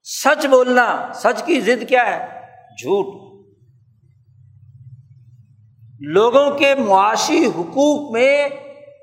[0.04, 2.42] سچ بولنا، سچ کی ضد کیا ہے؟
[2.82, 3.28] جھوٹ۔
[6.00, 8.50] لوگوں کے معاشی حقوق میں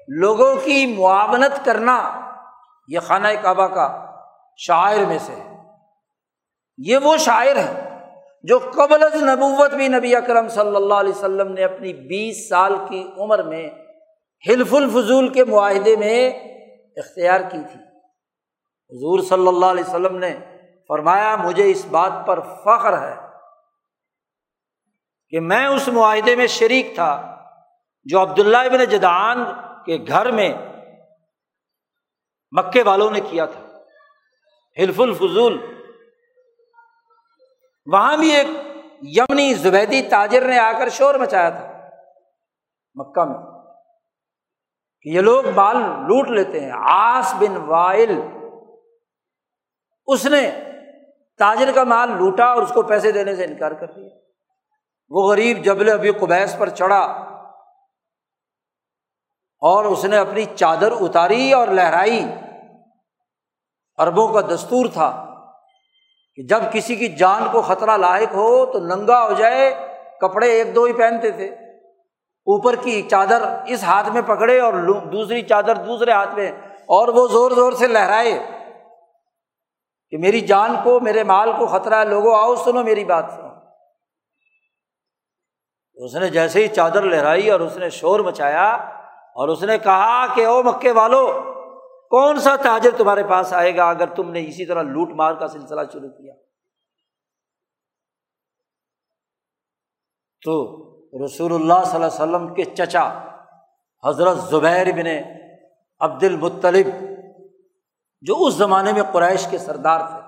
[0.09, 2.20] لوگوں کی معاونت کرنا،
[2.88, 4.14] یہ خانہ کعبہ کا
[4.57, 5.55] شاعر میں سے ہے۔
[6.78, 7.99] یہ وہ شاعر ہے
[8.42, 12.76] جو قبل از نبوت بھی نبی اکرم صلی اللہ علیہ وسلم نے اپنی بیس سال
[12.88, 13.70] کی عمر میں
[14.49, 16.30] حلف الفضول کے معاہدے میں
[16.97, 17.80] اختیار کی تھی۔
[18.97, 20.38] حضور صلی اللہ علیہ وسلم نے
[20.88, 23.14] فرمایا، مجھے اس بات پر فخر ہے
[25.28, 27.42] کہ میں اس معاہدے میں شریک تھا
[28.05, 29.45] جو عبداللہ ابن جدان
[29.86, 30.55] کے گھر میں
[32.51, 33.61] مکے والوں نے کیا تھا۔
[34.78, 35.84] حلف الفضول۔
[37.86, 38.47] وہاں بھی ایک
[39.03, 41.88] یمنی زبیدی تاجر نے آ کر شور مچایا تھا
[42.95, 43.53] مکہ میں۔
[45.05, 48.20] کہ یہ لوگ مال لوٹ لیتے ہیں۔ آس بن وائل،
[50.07, 50.50] اس نے
[51.38, 54.09] تاجر کا مال لوٹا اور اس کو پیسے دینے سے انکار کر دیا۔
[55.09, 57.02] وہ غریب جبل ابھی قبیس پر چڑھا
[59.61, 62.24] اور اس نے اپنی چادر اتاری اور لہرائی۔
[63.98, 65.34] اربوں کا دستور تھا
[66.34, 69.74] کہ جب کسی کی جان کو خطرہ لاحق ہو تو ننگا ہو جائے،
[70.20, 71.63] کپڑے ایک دو ہی پہنتے تھے۔
[72.47, 74.72] اوپر کی چادر اس ہاتھ میں پکڑے اور
[75.12, 76.53] دوسری چادر دوسرے ہاتھ میں
[76.86, 78.51] اور وہ زور زور سے لہرائے
[80.11, 83.49] کہ میری جان کو، میرے مال کو خطرہ ہے، لوگوں، آؤ، سنو میری بات، سنو۔
[85.95, 88.74] اس نے جیسے ہی چادر لہرائی اور اس نے شور مچایا
[89.11, 91.26] اور اس نے کہا کہ او مکے والو،
[92.11, 95.49] کون سا تاجر تمہارے پاس آئے گا اگر تم نے اسی طرح لوٹ مار کا
[95.49, 96.34] سلسلہ شروع کیا؟
[100.45, 100.84] تو
[101.24, 103.18] رسول اللہ صلی اللہ علیہ وسلم کے چچا
[104.04, 105.06] حضرت زبیر بن
[106.00, 106.86] عبد المطلب
[108.20, 110.20] جو اس زمانے میں قریش کے سردار تھے۔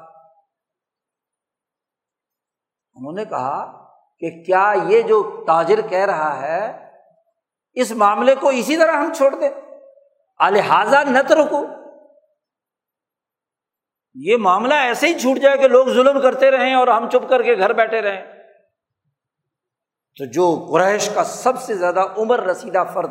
[2.95, 3.87] انہوں نے کہا
[4.18, 6.91] کہ کیا یہ جو تاجر کہہ رہا ہے،
[7.74, 9.51] اس معاملے کو اسی طرح ہم چھوڑ دیں؟
[10.39, 11.66] الحاظہ نہ تو رکو۔
[14.14, 17.43] یہ معاملہ ایسے ہی چھوٹ جائے کہ لوگ ظلم کرتے رہیں اور ہم چپ کر
[17.43, 18.36] کے گھر بیٹھے رہیں۔
[20.19, 23.11] تو جو قریش کا سب سے زیادہ عمر رسیدہ فرد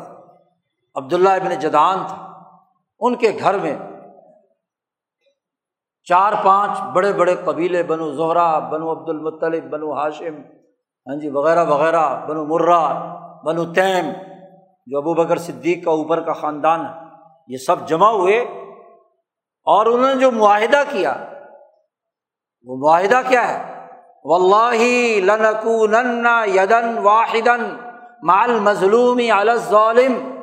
[0.94, 2.32] عبداللہ ابن جدان تھا،
[3.00, 3.76] ان کے گھر میں
[6.04, 10.34] چار پانچ بڑے بڑے قبیلے، بنو زہرا، بنو عبد المطلب بنو ہاشم
[11.06, 12.82] ہاں جی وغیرہ وغیرہ، بنو مرہ
[13.44, 14.12] بنو تیم،
[14.86, 16.92] جو ابو بکر صدیق کا اوپر کا خاندان ہے،
[17.48, 18.38] یہ سب جمع ہوئے۔
[19.66, 21.14] اور انہوں نے جو معاہدہ کیا،
[22.64, 23.75] وہ معاہدہ کیا ہے؟
[24.28, 24.74] و
[26.46, 27.76] یدن واحدن
[28.22, 29.20] مال مظلوم
[29.56, 30.40] ظالم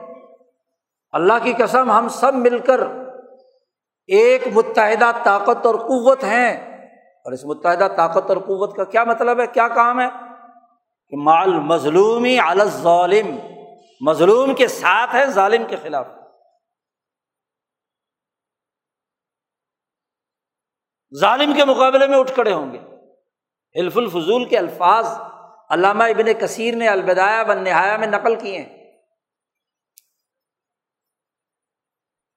[1.12, 2.82] اللہ کی قسم، ہم سب مل کر
[4.08, 9.40] ایک متحدہ طاقت اور قوت ہیں۔ اور اس متحدہ طاقت اور قوت کا کیا مطلب
[9.40, 10.08] ہے؟ کیا کام ہے؟
[11.10, 13.38] کہ مال مظلومی ظالم
[14.02, 16.08] مظلوم کے ساتھ ہے ظالم کے خلاف۔
[21.20, 22.93] ظالم کے مقابلے میں اٹھ کھڑے ہوں گے۔
[23.80, 25.06] حلف الفضول کے الفاظ
[25.70, 28.84] علامہ ابن کثیر نے البدایا بن نہایا میں نقل کیے ہیں۔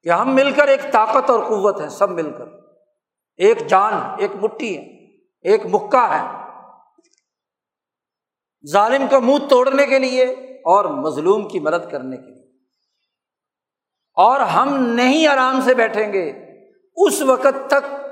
[0.02, 2.44] کہ ہم مل کر ایک طاقت اور قوت ہے سب مل کر۔
[3.36, 4.82] ایک جان، ایک مٹھی ہے
[5.42, 6.46] ایک مکہ ہے
[8.72, 10.24] ظالم کا منہ توڑنے کے لیے
[10.64, 12.46] اور مظلوم کی مدد کرنے کے لیے۔
[14.14, 16.32] اور ہم نہیں آرام سے بیٹھیں گے۔
[16.96, 18.05] اس وقت تک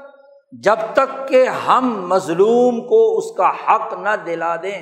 [0.62, 4.80] جب تک کہ ہم مظلوم کو اس کا حق نہ دلا دیں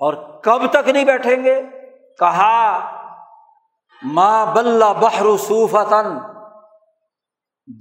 [0.00, 1.60] اور کب تک نہیں بیٹھیں گے؟
[2.20, 2.58] کہا
[4.02, 6.18] ماں بلّہ بحر صوفتن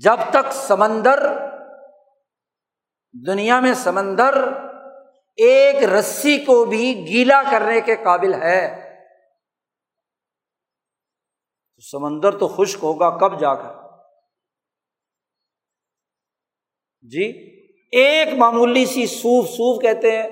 [0.01, 1.23] جب تک سمندر،
[3.15, 4.37] دنیا میں سمندر
[5.37, 8.61] ایک رسی کو بھی گیلا کرنے کے قابل ہے
[11.91, 13.82] سمندر تو خشک ہوگا، کب جا کر؟
[17.11, 17.53] جی؟
[17.91, 20.27] ایک معمولی سی سوف سوف کہتے ہیں،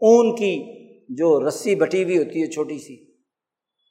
[0.00, 0.76] اون کی
[1.08, 3.06] جو رسی بٹی ہوئی ہوتی ہے چھوٹی سی۔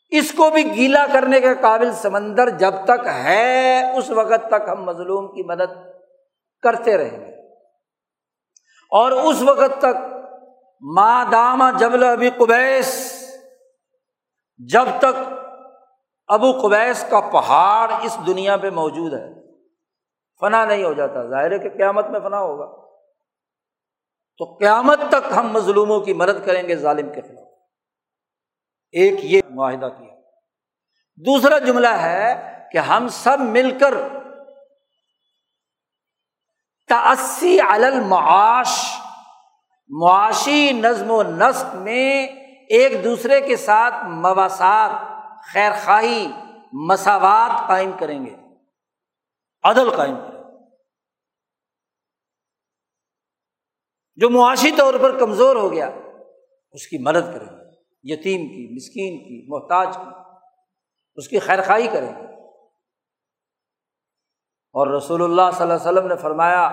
[0.09, 4.83] اس کو بھی گیلا کرنے کے قابل سمندر جب تک ہے، اس وقت تک ہم
[4.83, 5.73] مظلوم کی مدد
[6.61, 7.51] کرتے رہیں گے۔
[8.91, 10.15] اور اس وقت تک
[10.81, 13.11] ماں داما جبل ابھی قبیس،
[14.57, 15.33] جب تک
[16.27, 19.44] ابو قبیس کا پہاڑ اس دنیا پہ موجود ہے۔
[20.39, 22.85] فنا نہیں ہو جاتا۔ ظاہر ہے کہ قیامت میں فنا ہوگا۔
[24.37, 27.47] تو قیامت تک ہم مظلوموں کی مدد کریں گے ظالم کے خلاف۔
[28.91, 30.15] ایک یہ معاہدہ کیا۔
[31.15, 33.93] دوسرا جملہ ہے کہ ہم سب مل کر
[36.87, 38.97] تسی المعاش،
[39.89, 42.27] معاشی نظم و نسق میں
[42.69, 44.91] ایک دوسرے کے ساتھ مواصلات
[45.53, 46.31] خیر خواہی
[46.73, 48.44] مساوات قائم کریں گے۔
[49.65, 50.43] عدل قائم کریں گے
[54.17, 55.89] جو معاشی طور پر کمزور ہو گیا،
[56.75, 60.09] اس کی مدد کریں گے یتیم کی، مسکین کی، محتاج کی،
[61.17, 62.23] اس کی خیر خائی کریں گے
[64.75, 66.63] اور رسول اللہ صلی اللہ علیہ وسلم نے فرمایا،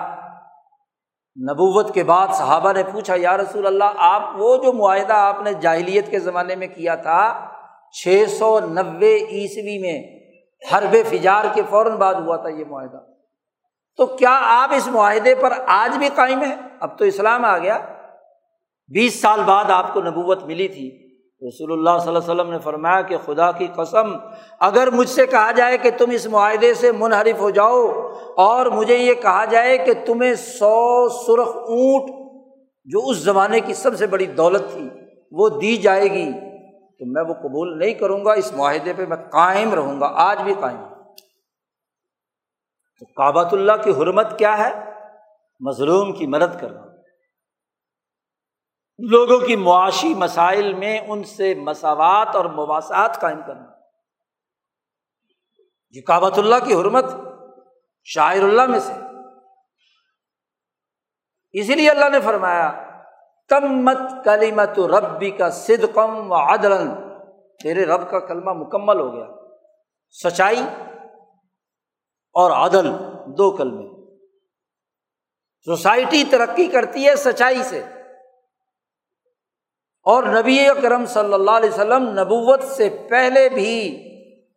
[1.37, 5.53] نبوت کے بعد صحابہ نے پوچھا، یا رسول اللہ، آپ وہ جو معاہدہ آپ نے
[5.61, 7.21] جاہلیت کے زمانے میں کیا تھا،
[7.91, 10.01] چھ سو نوے عیسوی میں
[10.71, 12.97] حرب فجار کے فوراً بعد ہوا تھا یہ معاہدہ۔
[13.97, 17.77] تو کیا آپ اس معاہدے پر آج بھی قائم ہیں؟ اب تو اسلام آ گیا۔
[18.87, 21.03] بیس سال بعد آپ کو نبوت ملی تھی۔
[21.47, 24.17] رسول اللہ صلی اللہ علیہ وسلم نے فرمایا کہ خدا کی قسم،
[24.59, 28.97] اگر مجھ سے کہا جائے کہ تم اس معاہدے سے منحرف ہو جاؤ، اور مجھے
[28.97, 32.09] یہ کہا جائے کہ تمہیں سو سرخ اونٹ،
[32.85, 34.89] جو اس زمانے کی سب سے بڑی دولت تھی،
[35.31, 36.31] وہ دی جائے گی
[37.03, 40.41] تو میں وہ قبول نہیں کروں گا، اس معاہدے پہ میں قائم رہوں گا، آج
[40.41, 40.83] بھی قائم
[42.99, 44.91] تو کعبۃ اللہ کی حرمت کیا ہے؟
[45.59, 46.81] مظلوم کی مدد کرنا۔
[48.97, 53.65] لوگوں کی معاشی مسائل میں ان سے مساوات اور مواصلات قائم کرنا۔
[55.91, 57.05] یہ کابت اللہ کی حرمت
[58.03, 58.93] شاعر اللہ میں سے۔
[61.51, 62.92] اسی لیے اللہ نے فرمایا
[63.49, 66.73] کم مت کلی مت ربی کا سد کم و عدل
[67.63, 69.25] تیرے رب کا کلمہ مکمل ہو گیا۔
[70.23, 70.61] سچائی
[72.33, 72.89] اور عدل،
[73.37, 74.15] دو کلمے۔
[75.65, 77.83] سوسائٹی ترقی کرتی ہے سچائی سے۔
[80.03, 84.03] اور نبی اکرم صلی اللہ علیہ وسلم نبوت سے پہلے بھی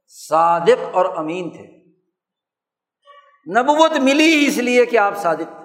[0.09, 1.77] صادق اور امین تھے۔
[3.61, 5.56] نبوت ملی اس لیے کہ آپ صادق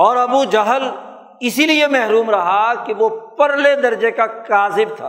[0.00, 0.90] اور ابو جہل
[1.40, 5.08] اسی لیے محروم رہا کہ وہ پرلے درجے کا کاذب تھا۔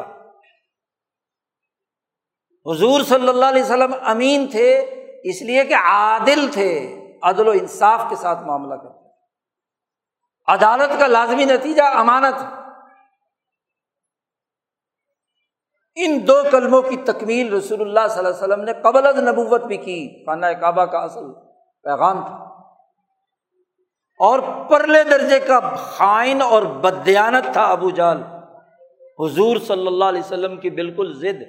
[2.65, 4.79] حضور صلی اللہ علیہ وسلم امین تھے،
[5.23, 9.01] اس لیے کہ عادل تھے، عدل و انصاف کے ساتھ معاملہ کرتے
[10.47, 12.43] عدالت کا لازمی نتیجہ امانت۔
[15.95, 19.63] ان دو کلموں کی تکمیل رسول اللہ صلی اللہ علیہ وسلم نے قبل از نبوت
[19.63, 21.33] بھی کی۔ خانہ کعبہ کا اصل
[21.83, 22.50] پیغام تھا۔
[24.21, 28.23] اور پرلے درجے کا خائن اور بدیانت تھا ابو جال
[29.19, 31.41] حضور صلی اللہ علیہ وسلم کی بالکل ضد۔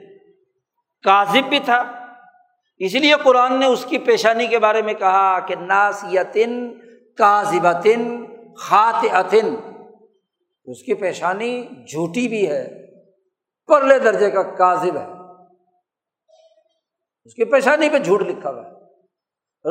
[1.02, 1.82] کاذب بھی تھا۔
[2.78, 6.74] اس لیے قرآن نے اس کی پیشانی کے بارے میں کہا کہ ناسیتن
[7.18, 8.24] کاذبتن
[8.56, 9.56] خات اتن
[10.64, 12.86] اس کی پیشانی جھوٹی بھی ہے،
[13.66, 15.06] پرلے درجے کا کاذب ہے۔
[17.24, 18.72] اس کی پیشانی پہ جھوٹ لکھا ہوا ہے۔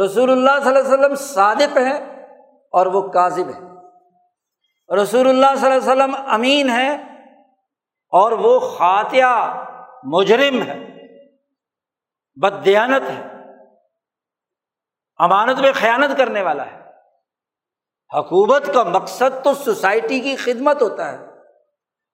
[0.05, 2.10] رسول اللہ صلی اللہ علیہ وسلم صادق ہے
[2.73, 3.59] اور وہ کاذب ہے۔
[4.89, 6.95] رسول اللہ صلی اللہ علیہ وسلم امین ہے
[8.13, 9.25] اور وہ خاتیہ
[10.03, 10.77] مجرم ہے
[12.37, 13.21] بدیانت ہے،
[15.19, 16.79] امانت میں خیانت کرنے والا ہے۔
[18.11, 21.25] حکومت کا مقصد تو سوسائٹی کی خدمت ہوتا ہے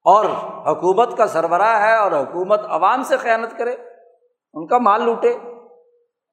[0.06, 0.26] اور
[0.68, 3.76] حکومت کا سربراہ ہے اور حکومت عوام سے خیانت کرے،
[4.54, 5.34] ان کا مال لوٹے،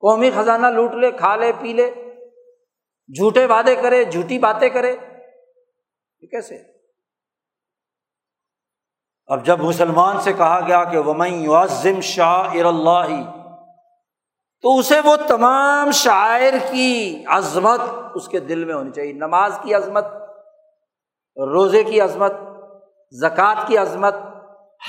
[0.02, 1.90] قومی خزانہ لوٹ لے، کھا لے، پی لے۔
[3.08, 4.96] جھوٹے وعدے کرے، جھوٹی باتیں کرے،
[6.20, 6.56] یہ کیسے؟
[9.26, 13.12] اب جب مسلمان سے کہا گیا کہ ومن شاہ اللہ
[14.62, 17.80] تو اسے وہ تمام شاعر کی عظمت
[18.14, 20.04] اس کے دل میں ہونی چاہیے۔ نماز کی عظمت،
[21.36, 22.32] روزے کی عظمت،
[23.10, 24.14] زکوٰۃ کی عظمت،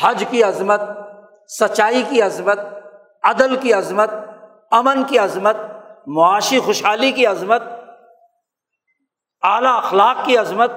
[0.02, 0.82] حج کی عظمت،
[1.60, 2.60] سچائی کی عظمت،
[3.24, 4.12] عدل کی عظمت،
[4.72, 5.56] امن کی عظمت،
[6.08, 7.62] معاشی خوشحالی کی عظمت
[9.46, 10.72] اعلیٰ اخلاق کی عظمت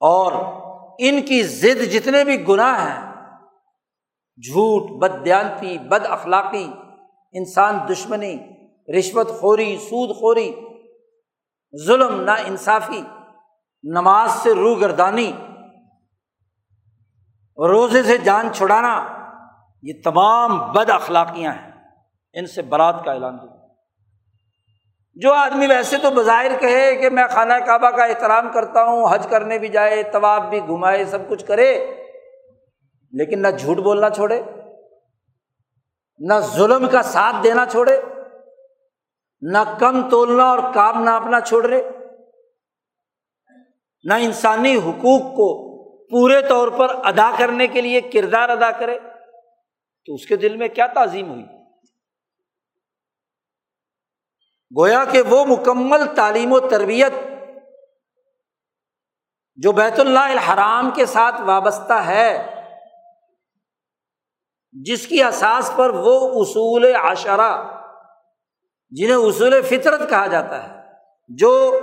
[0.00, 0.32] اور
[0.98, 3.00] ان کی ضد جتنے بھی گناہ ہیں،
[4.38, 6.66] جھوٹ بد دیانتی بد اخلاقی،
[7.32, 8.36] انسان دشمنی،
[8.98, 10.50] رشوت خوری، سود خوری،
[11.86, 13.02] ظلم نا انصافی
[13.82, 15.30] نماز سے روح گردانی
[17.58, 18.94] روزے سے جان چھڑانا،
[19.82, 21.70] یہ تمام بد اخلاقیاں ہیں۔
[22.34, 23.57] ان سے برات کا اعلان دیا
[25.18, 29.26] جو آدمی ویسے تو بظاہر کہے کہ میں خانہ کعبہ کا احترام کرتا ہوں، حج
[29.30, 31.72] کرنے بھی جائے طواب بھی گھمائے، سب کچھ کرے،
[33.12, 34.40] لیکن نہ جھوٹ بولنا چھوڑے،
[36.20, 38.00] نہ ظلم کا ساتھ دینا چھوڑے،
[39.42, 41.66] نہ کم تولنا اور کام ناپنا چھوڑ
[44.04, 45.48] نہ انسانی حقوق کو
[46.10, 48.98] پورے طور پر ادا کرنے کے لیے کردار ادا کرے،
[50.08, 51.44] تو اس کے دل میں کیا تعظیم ہوئی؟
[54.76, 57.12] گویا کہ وہ مکمل تعلیم و تربیت
[59.56, 62.46] جو بیت اللہ الحرام کے ساتھ وابستہ ہے،
[64.72, 67.62] جس کی اساس پر وہ اصول عشرہ،
[68.90, 70.82] جنہیں اصول فطرت کہا جاتا ہے،
[71.28, 71.80] جو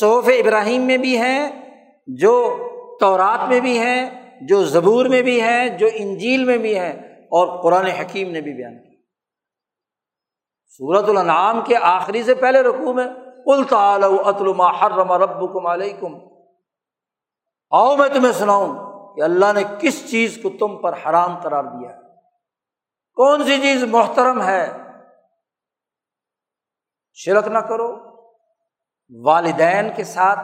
[0.00, 1.48] صوف ابراہیم میں بھی ہیں،
[2.06, 2.34] جو
[3.00, 4.10] تورات میں بھی ہیں،
[4.40, 6.92] جو زبور میں بھی ہیں، جو انجیل میں بھی ہیں
[7.22, 8.91] اور قرآن حکیم نے بھی بیان کیا۔
[10.78, 13.04] سورت الانعام کے آخری سے پہلے رقوم ہے
[14.52, 16.14] ما حرم ربکم علیکم۔
[17.70, 22.00] آؤ میں تمہیں سناؤں کہ اللہ نے کس چیز کو تم پر حرام قرار دیا
[23.14, 24.78] کون سی چیز محترم ہے؟
[27.12, 27.96] شرک نہ کرو۔
[29.24, 30.40] والدین کے ساتھ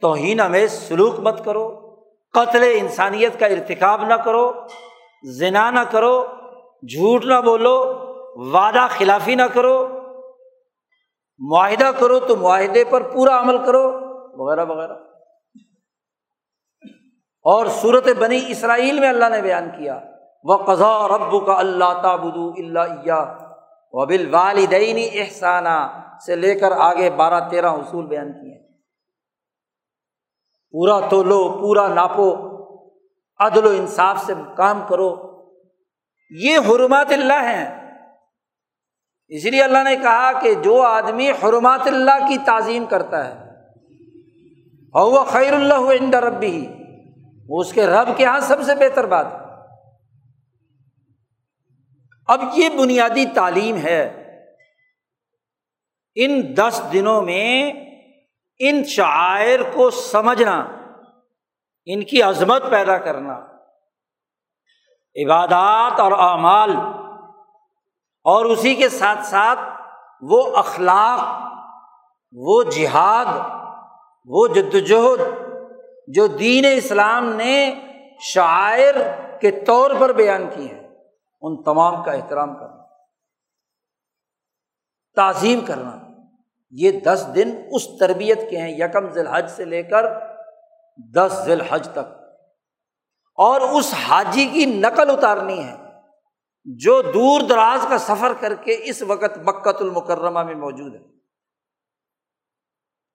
[0.00, 1.94] توہین میں سلوک مت کرو۔
[2.32, 4.52] قتل انسانیت کا ارتکاب نہ کرو۔
[5.24, 6.26] زنا نہ کرو۔
[6.82, 7.97] جھوٹ نہ بولو۔
[8.38, 9.88] وعدہ خلافی نہ کرو،
[11.38, 14.08] معاہدہ کرو تو معاہدے پر پورا عمل کرو،
[14.44, 14.92] وغیرہ وغیرہ۔
[17.42, 20.00] اور صورت بنی اسرائیل میں اللہ نے بیان کیا
[20.44, 23.38] وہ قزا رب کا اللہ تابدو اللہ
[23.92, 28.68] و بال والدینی احسانہ سے لے کر آگے بارہ تیرہ اصول بیان کیے۔
[30.70, 32.34] پورا تو لو پورا ناپو،
[33.38, 35.16] عدل و انصاف سے کام کرو۔
[36.30, 37.87] یہ حرمات اللہ ہیں۔
[39.28, 43.50] اس لیے اللہ نے کہا کہ جو آدمی حرمات اللہ کی تعظیم کرتا ہے
[44.92, 46.84] اور وہ خیر اللہ عند ربی ہی
[47.48, 49.38] وہ اس کے رب کے یہاں سب سے بہتر بات ہے۔
[52.26, 54.24] اب یہ بنیادی تعلیم ہے۔
[56.14, 57.72] ان دس دنوں میں
[58.58, 60.66] ان شاعر کو سمجھنا،
[61.84, 63.32] ان کی عظمت پیدا کرنا۔
[65.24, 66.70] عبادات اور اعمال
[68.28, 69.58] اور اسی کے ساتھ ساتھ
[70.20, 71.52] وہ اخلاق،
[72.32, 73.26] وہ جہاد،
[74.24, 75.20] وہ جد وجہد
[76.08, 77.74] جو دین اسلام نے
[78.20, 78.94] شاعر
[79.40, 80.88] کے طور پر بیان کی ہیں،
[81.40, 82.82] ان تمام کا احترام کرنا،
[85.16, 85.96] تعظیم کرنا۔
[86.70, 90.06] یہ دس دن اس تربیت کے ہیں، یکم ذی الحج سے لے کر
[91.14, 92.22] دس ذی الحج تک۔
[93.36, 95.87] اور اس حاجی کی نقل اتارنی ہے۔
[96.64, 101.18] جو دور دراز کا سفر کر کے اس وقت بکت المکرمہ میں موجود ہے۔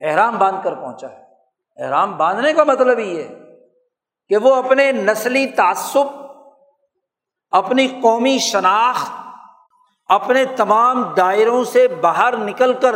[0.09, 1.23] احرام باندھ کر پہنچا ہے۔
[1.83, 3.35] احرام باندھنے کا مطلب یہ ہے
[4.27, 6.07] کہ وہ اپنے نسلی تعصب،
[7.51, 9.11] اپنی قومی شناخت،
[10.05, 12.95] اپنے تمام دائروں سے باہر نکل کر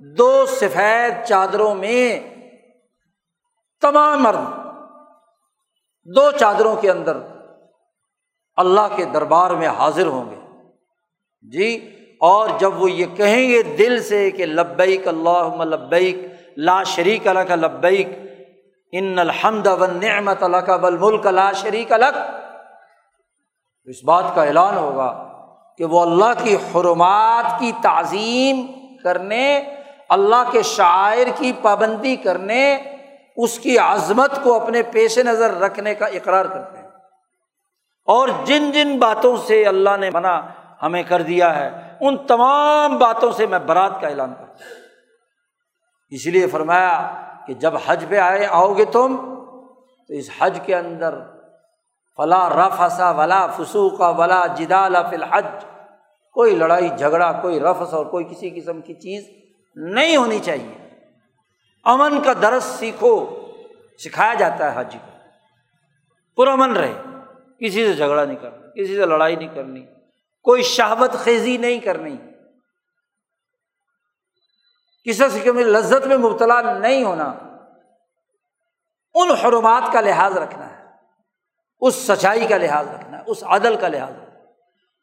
[0.00, 2.20] دو سفید چادروں میں
[3.80, 4.66] تمام مرد،
[6.04, 7.16] دو چادروں کے اندر
[8.56, 10.36] اللہ کے دربار میں حاضر ہوں گے۔
[11.52, 11.68] جی
[12.20, 16.16] اور جب وہ یہ کہیں گے دل سے کہ لبیک اللہ لبیک،
[16.56, 18.08] لا شریک الک لبیک،
[18.92, 22.18] ان الحمد و نعمت الک بل ملک لا شریک الک
[23.84, 25.10] اس بات کا اعلان ہوگا
[25.78, 28.66] کہ وہ اللہ کی حرمات کی تعظیم
[29.04, 29.62] کرنے،
[30.08, 32.78] اللہ کے شاعر کی پابندی کرنے،
[33.36, 36.81] اس کی عظمت کو اپنے پیش نظر رکھنے کا اقرار کرتے ہیں۔
[38.04, 40.40] اور جن جن باتوں سے اللہ نے منع
[40.82, 44.74] ہمیں کر دیا ہے، ان تمام باتوں سے میں برات کا اعلان کرتا ہوں۔
[46.10, 49.34] اس لیے فرمایا کہ جب حج پہ آئے، آؤ گے تم؟
[50.08, 51.14] تو اس حج کے اندر
[52.16, 55.46] فلاں رفسا ولا فسوقا ولا جدال فل حج
[56.32, 59.24] کوئی لڑائی، جھگڑا، کوئی رفس اور کوئی کسی قسم کی چیز
[59.76, 60.88] نہیں ہونی چاہیے۔
[61.84, 63.40] امن کا درس سیکھو،
[63.98, 65.10] سکھایا جاتا ہے حج کو۔
[66.36, 66.94] پرامن رہے۔
[67.64, 69.86] کسی سے جھگڑا نہیں کرنا، کسی سے لڑائی نہیں کرنی،
[70.42, 72.16] کوئی شہبت خیزی نہیں کرنی۔
[75.04, 77.34] کسی میں لذت میں مبتلا نہیں ہونا۔
[79.14, 80.84] ان حرمات کا لحاظ رکھنا ہے،
[81.80, 84.32] اس سچائی کا لحاظ رکھنا ہے، اس عدل کا لحاظ رکھنا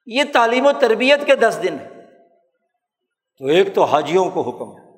[0.05, 1.88] یہ تعلیم و تربیت کے دس دن ہے
[3.38, 4.89] تو ایک تو حاجیوں کو حکم ہے۔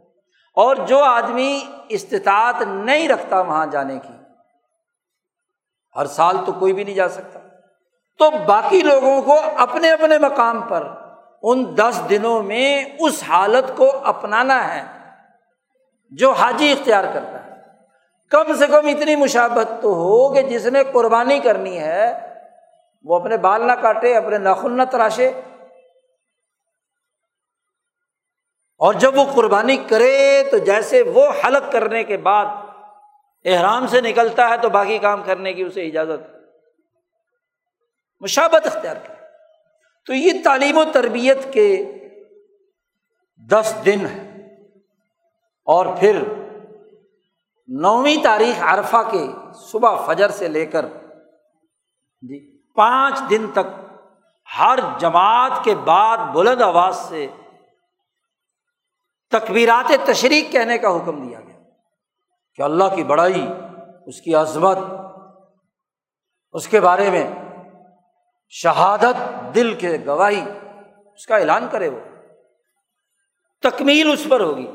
[0.55, 4.13] اور جو آدمی استطاعت نہیں رکھتا وہاں جانے کی،
[5.95, 7.40] ہر سال تو کوئی بھی نہیں جا سکتا۔
[8.17, 10.87] تو باقی لوگوں کو اپنے اپنے مقام پر
[11.43, 15.09] ان دس دنوں میں اس حالت کو اپنانا ہے
[16.09, 17.51] جو حاجی اختیار کرتا ہے۔
[18.29, 22.35] کم سے کم اتنی مشابت تو ہو کہ جس نے قربانی کرنی ہے،
[23.03, 25.41] وہ اپنے بال نہ کاٹے، اپنے ناخن نہ تراشے۔
[28.77, 32.45] اور جب وہ قربانی کرے تو جیسے وہ حلق کرنے کے بعد
[33.45, 36.40] احرام سے نکلتا ہے تو باقی کام کرنے کی اسے اجازت۔
[38.21, 39.25] مشابت اختیار کرے
[40.05, 41.83] تو یہ تعلیم و تربیت کے
[43.51, 44.47] دس دن ہے
[45.63, 46.21] اور پھر
[47.67, 50.85] نویں تاریخ عرفہ کے صبح فجر سے لے کر
[52.21, 53.67] جی پانچ دن تک
[54.59, 57.27] ہر جماعت کے بعد بلند آواز سے
[59.31, 61.59] تقبیرات تشریق کہنے کا حکم دیا گیا
[62.55, 63.47] کہ اللہ کی بڑائی،
[64.05, 64.77] اس کی عظمت،
[66.51, 67.31] اس کے بارے میں
[68.53, 70.43] شہادت دل کے گواہی،
[71.15, 71.99] اس کا اعلان کرے وہ۔
[73.61, 74.67] تکمیل اس پر ہوگی۔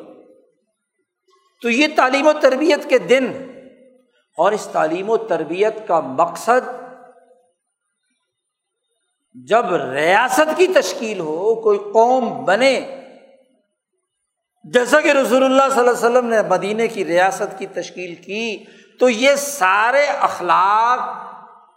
[1.63, 3.27] تو یہ تعلیم و تربیت کے دن
[4.37, 6.71] اور اس تعلیم و تربیت کا مقصد
[9.35, 12.81] جب ریاست کی تشکیل ہو، کوئی قوم بنے۔
[14.65, 18.65] جیسا کہ رسول اللہ صلی اللہ علیہ وسلم نے مدینے کی ریاست کی تشکیل کی،
[18.99, 21.01] تو یہ سارے اخلاق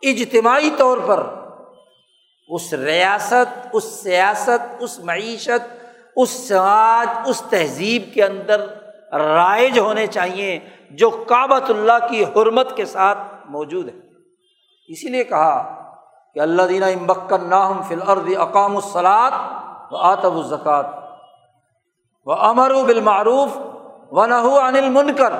[0.02, 1.39] اجتماعی طور پر
[2.50, 5.68] اس ریاست، اس سیاست، اس معیشت،
[6.16, 8.62] اس سماج، اس تہذیب کے اندر
[9.14, 14.00] رائج ہونے چاہیے جو کعبۃ اللہ کی حرمت کے ساتھ موجود ہے۔
[14.88, 15.86] اسی لیے کہا
[16.34, 19.34] کہ اللہ دینا امبکن ناہم فل ارد اقام الصلاط
[19.92, 20.84] و آتب الزکوٰۃ
[22.26, 23.58] و امر و بالمعروف
[24.12, 25.34] و نہ انل منکر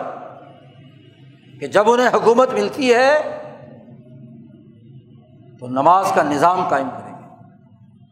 [1.60, 3.40] کہ جب انہیں حکومت ملتی ہے
[5.60, 7.36] تو نماز کا نظام قائم کریں گے،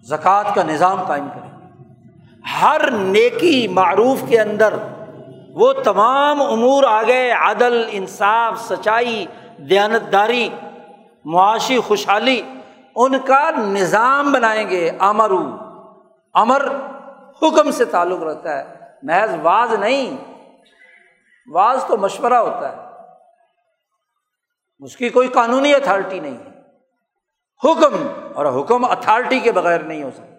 [0.08, 1.58] زکوٰۃ کا نظام قائم کریں گے۔
[2.62, 4.74] ہر نیکی معروف کے اندر
[5.54, 9.26] وہ تمام امور آ گئے عدل، انصاف، سچائی،
[9.70, 10.50] دیانتداری،
[11.26, 12.42] معاشی، خوشحالی،
[12.96, 15.58] ان کا نظام بنائیں گے۔ امرو
[16.34, 16.68] امر
[17.42, 20.18] حکم سے تعلق رہتا ہے۔ محض واز نہیں،
[21.54, 22.78] واز تو مشورہ ہوتا ہے۔
[24.80, 26.57] اس کی کوئی قانونی اتھارٹی نہیں ہے۔
[27.64, 30.38] حکم اور حکم اتھارٹی کے بغیر نہیں ہو سکتا۔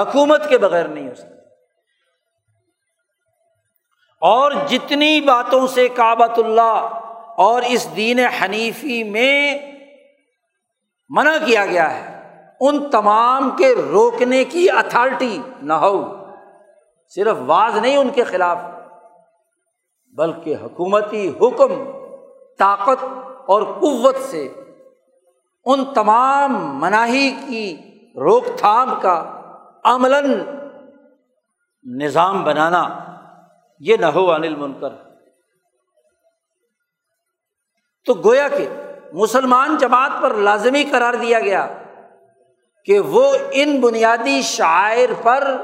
[0.00, 1.34] حکومت کے بغیر نہیں ہو سکتا۔
[4.20, 6.88] اور جتنی باتوں سے کابت اللہ
[7.36, 9.58] اور اس دین حنیفی میں
[11.08, 12.20] منع کیا گیا ہے،
[12.60, 16.14] ان تمام کے روکنے کی اتھارٹی نہ ہو۔
[17.14, 18.58] صرف واز نہیں ان کے خلاف،
[20.16, 21.90] بلکہ حکومتی حکم،
[22.58, 23.04] طاقت
[23.46, 24.48] اور قوت سے
[25.72, 27.76] ان تمام مناہی کی
[28.16, 29.40] روک تھام کا
[29.84, 30.40] عملاً
[31.84, 32.82] نظام بنانا،
[33.78, 34.88] یہ نہ ہو انل منکر
[38.06, 38.68] تو گویا کہ
[39.12, 41.66] مسلمان جماعت پر لازمی قرار دیا گیا
[42.84, 45.56] کہ وہ ان بنیادی شاعر پر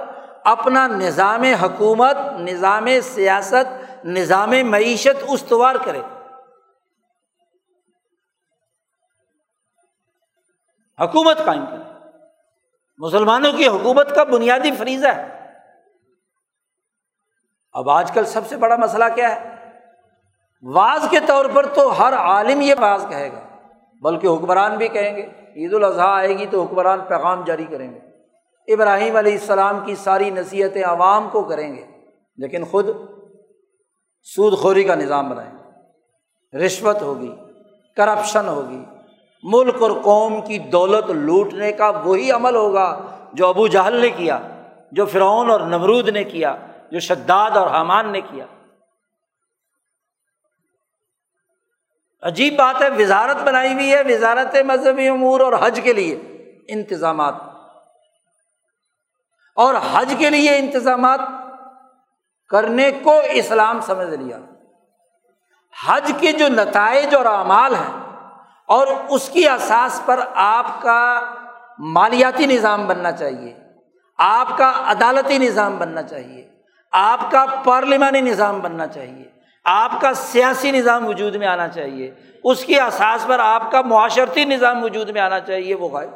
[0.45, 6.01] اپنا نظام حکومت، نظام سیاست، نظام معیشت استوار کرے۔
[11.01, 11.95] حکومت قائم کرے۔
[12.99, 15.51] مسلمانوں کی حکومت کا بنیادی فریضہ ہے۔
[17.73, 19.55] اب آج کل سب سے بڑا مسئلہ کیا ہے؟
[20.63, 23.41] واز کے طور پر تو ہر عالم یہ باز کہے گا،
[24.03, 25.23] بلکہ حکمران بھی کہیں گے۔
[25.57, 27.99] عید الاضحیٰ آئے گی تو حکمران پیغام جاری کریں گے۔
[28.73, 31.87] ابراہیم علیہ السلام کی ساری نصیحتیں عوام کو کریں گے،
[32.37, 32.87] لیکن خود
[34.23, 37.37] سود خوری کا نظام بنائیں۔ گے رشوت ہوگی،
[37.97, 38.85] کرپشن ہوگی۔
[39.45, 43.01] ملک اور قوم کی دولت لوٹنے کا وہی عمل ہوگا
[43.33, 44.41] جو ابو جہل نے کیا،
[44.93, 46.57] جو فرعون اور نمرود نے کیا،
[46.91, 48.45] جو شداد اور حامان نے کیا۔
[52.23, 56.15] عجیب بات ہے، وزارت بنائی ہوئی ہے، وزارت مذہبی امور اور حج کے لیے
[56.69, 57.35] انتظامات۔
[59.57, 61.21] اور حج کے لیے انتظامات
[62.49, 64.39] کرنے کو اسلام سمجھ لیا۔
[65.87, 68.04] حج کے جو نتائج اور اعمال ہیں
[68.69, 71.21] اور اس کی اساس پر آپ کا
[71.79, 73.55] مالیاتی نظام بننا چاہیے،
[74.19, 76.49] آپ کا عدالتی نظام بننا چاہیے،
[76.93, 79.25] آپ کا پارلیمانی نظام بننا چاہیے،
[79.65, 84.45] آپ کا سیاسی نظام وجود میں آنا چاہیے۔ اس کی اساس پر آپ کا معاشرتی
[84.45, 86.11] نظام وجود میں آنا چاہیے، وہ غائب۔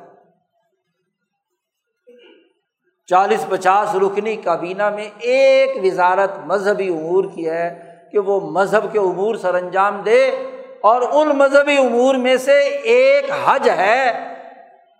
[3.06, 8.98] چالیس پچاس رکنی کابینہ میں ایک وزارت مذہبی امور کی ہے کہ وہ مذہب کے
[8.98, 10.30] امور سر انجام دے۔
[10.80, 14.34] اور ان مذہبی امور میں سے ایک حج ہے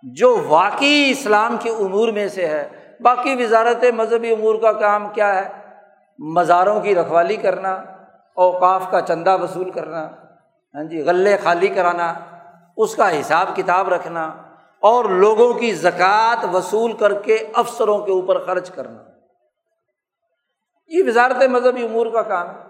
[0.03, 2.67] جو واقعی اسلام کے امور میں سے ہے۔
[2.99, 5.49] باقی وزارت مذہبی امور کا کام کیا ہے؟
[6.19, 7.73] مزاروں کی رکھوالی کرنا،
[8.35, 10.09] اوقاف کا چندہ وصول کرنا
[10.75, 12.13] ہاں جی غلے خالی کرانا،
[12.77, 14.33] اس کا حساب کتاب رکھنا،
[14.79, 19.03] اور لوگوں کی زکوٰۃ وصول کر کے افسروں کے اوپر خرچ کرنا۔
[20.87, 22.68] یہ وزارت مذہبی امور کا کام ہے۔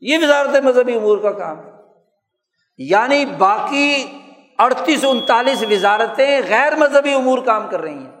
[0.00, 1.70] یہ وزارت مذہبی امور کا کام ہے۔
[2.78, 4.18] یعنی باقی
[4.58, 8.12] اڑتیس انتالیس وزارتیں غیر مذہبی امور کام کر رہی ہیں۔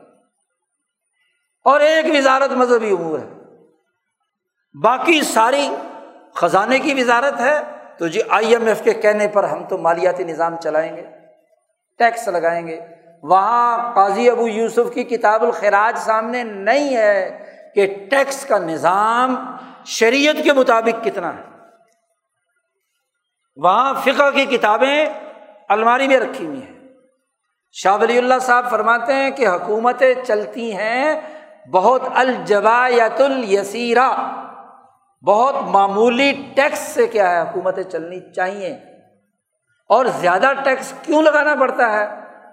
[1.64, 3.28] اور ایک وزارت مذہبی امور ہے۔
[4.82, 5.70] باقی ساری
[6.34, 7.60] خزانے کی وزارت ہے۔
[7.98, 11.04] تو جی آئی ایم ایف کے کہنے پر ہم تو مالیاتی نظام چلائیں گے،
[11.98, 12.80] ٹیکس لگائیں گے۔
[13.22, 19.56] وہاں قاضی ابو یوسف کی کتاب الخراج سامنے نہیں ہے کہ ٹیکس کا نظام
[19.86, 21.55] شریعت کے مطابق کتنا ہے۔
[23.56, 25.06] وہاں فقہ کی کتابیں
[25.68, 26.88] الماری میں رکھی ہوئی ہیں۔
[27.72, 31.20] شاہ ولی اللہ صاحب فرماتے ہیں کہ حکومتیں چلتی ہیں
[31.72, 34.16] بہت الجبایت الیسیرا
[35.26, 38.70] بہت معمولی ٹیکس سے کیا ہے حکومتیں چلنی چاہیے۔
[39.88, 42.06] اور زیادہ ٹیکس کیوں لگانا پڑتا ہے؟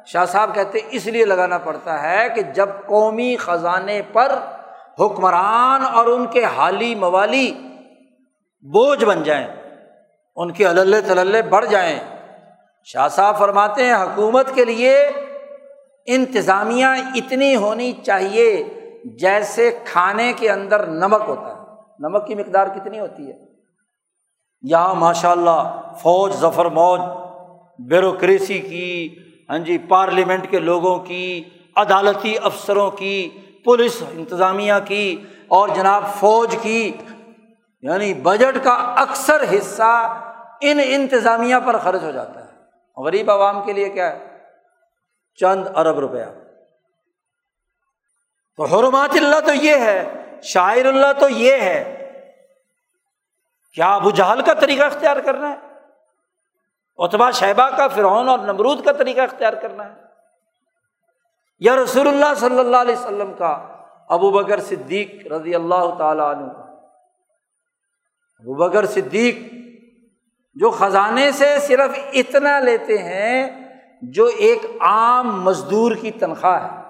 [0.05, 4.39] شاہ صاحب کہتے اس لیے لگانا پڑتا ہے کہ جب قومی خزانے پر
[4.99, 7.51] حکمران اور ان کے حالی موالی
[8.61, 9.62] بوجھ بن جائیں
[10.35, 11.99] ان کے اللہ تللے بڑھ جائیں۔
[12.83, 15.09] شاہ صاحب فرماتے ہیں، حکومت کے لیے
[16.05, 18.63] انتظامیہ اتنی ہونی چاہیے
[19.05, 21.61] جیسے کھانے کے اندر نمک ہوتا ہے۔
[21.99, 23.33] نمک کی مقدار کتنی ہوتی ہے؟
[24.61, 26.99] یہاں ماشاء اللہ فوج ظفر موج،
[27.79, 29.15] بیوروکریسی کی
[29.49, 31.43] ہاں جی پارلیمنٹ کے لوگوں کی،
[31.75, 33.29] عدالتی افسروں کی،
[33.63, 36.91] پولیس انتظامیہ کی اور جناب فوج کی
[37.81, 40.19] یعنی بجٹ کا اکثر حصہ
[40.63, 42.53] ان انتظامیہ پر خرچ ہو جاتا ہے۔
[42.97, 44.37] غریب عوام کے لیے کیا ہے؟
[45.35, 46.25] چند ارب روپیہ۔
[48.57, 51.99] تو حرمات اللہ تو یہ ہے، شاعر اللہ تو یہ ہے۔
[53.73, 55.55] کیا ابو جہل کا طریقہ اختیار کرنا ہے؟
[56.97, 60.01] اتبا شہبہ کا، فرعون اور نمرود کا طریقہ اختیار کرنا ہے۔
[61.59, 63.67] یا رسول اللہ صلی اللہ علیہ وسلم کا،
[64.09, 66.51] ابو بکر صدیق رضی اللہ تعالیٰ عنہ
[68.39, 69.62] ابو بکر صدیق
[70.53, 73.63] جو خزانے سے صرف اتنا لیتے ہیں
[74.01, 76.83] جو ایک عام مزدور کی تنخواہ ہے۔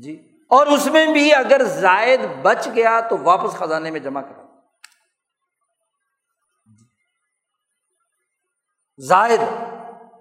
[0.00, 4.42] جی۔ اور اس میں بھی اگر زائد بچ گیا تو واپس خزانے میں جمع کرا
[8.98, 9.40] زائد۔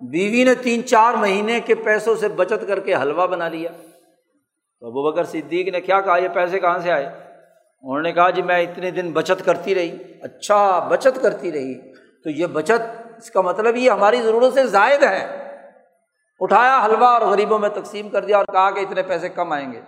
[0.02, 3.72] بیوی نے تین چار مہینے کے پیسوں سے بچت کر کے حلوہ بنا لیا۔
[4.80, 7.31] تو ابو بکر صدیق نے کیا کہا، یہ پیسے کہاں سے آئے؟
[7.82, 12.30] انہوں نے کہا جی میں اتنے دن بچت کرتی رہی اچھا بچت کرتی رہی، تو
[12.30, 12.82] یہ بچت،
[13.18, 15.48] اس کا مطلب یہ ہماری ضرورت سے زائد ہے۔
[16.40, 19.72] اٹھایا حلوہ اور غریبوں میں تقسیم کر دیا اور کہا کہ اتنے پیسے کم آئیں
[19.72, 19.82] گے۔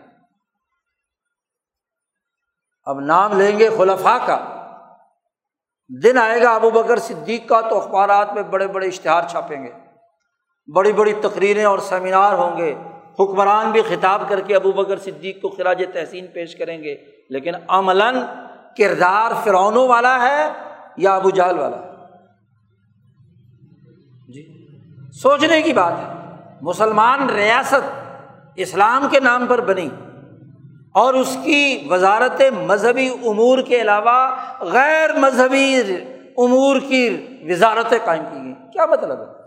[2.86, 4.68] اب نام لیں گے خلفا کا۔
[6.04, 9.72] دن آئے گا ابو بکر صدیق کا تو اخبارات میں بڑے بڑے اشتہار چھاپیں گے۔
[10.76, 12.76] بڑی بڑی تقریریں اور سیمینار ہوں گے۔
[13.20, 16.98] حکمران بھی خطاب کر کے ابو بکر صدیق کو خراج تحسین پیش کریں گے،
[17.30, 18.16] لیکن عملاً
[18.78, 20.48] کردار فرعونوں والا ہے
[20.98, 21.90] یا ابو جہل والا ہے؟
[24.28, 24.68] جی
[25.12, 27.90] سوچنے کی بات ہے۔ مسلمان ریاست
[28.56, 29.90] اسلام کے نام پر بنی
[30.92, 35.82] اور اس کی وزارت مذہبی امور کے علاوہ غیر مذہبی
[36.38, 39.43] امور کی وزارتیں قائم کی گئیں۔ کیا مطلب ہے؟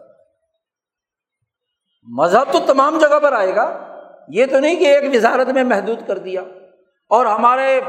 [2.06, 3.78] مذہب تو تمام جگہ پر آئے گا۔
[4.28, 6.40] یہ تو نہیں کہ ایک وزارت میں محدود کر دیا۔
[7.08, 7.80] اور ہمارے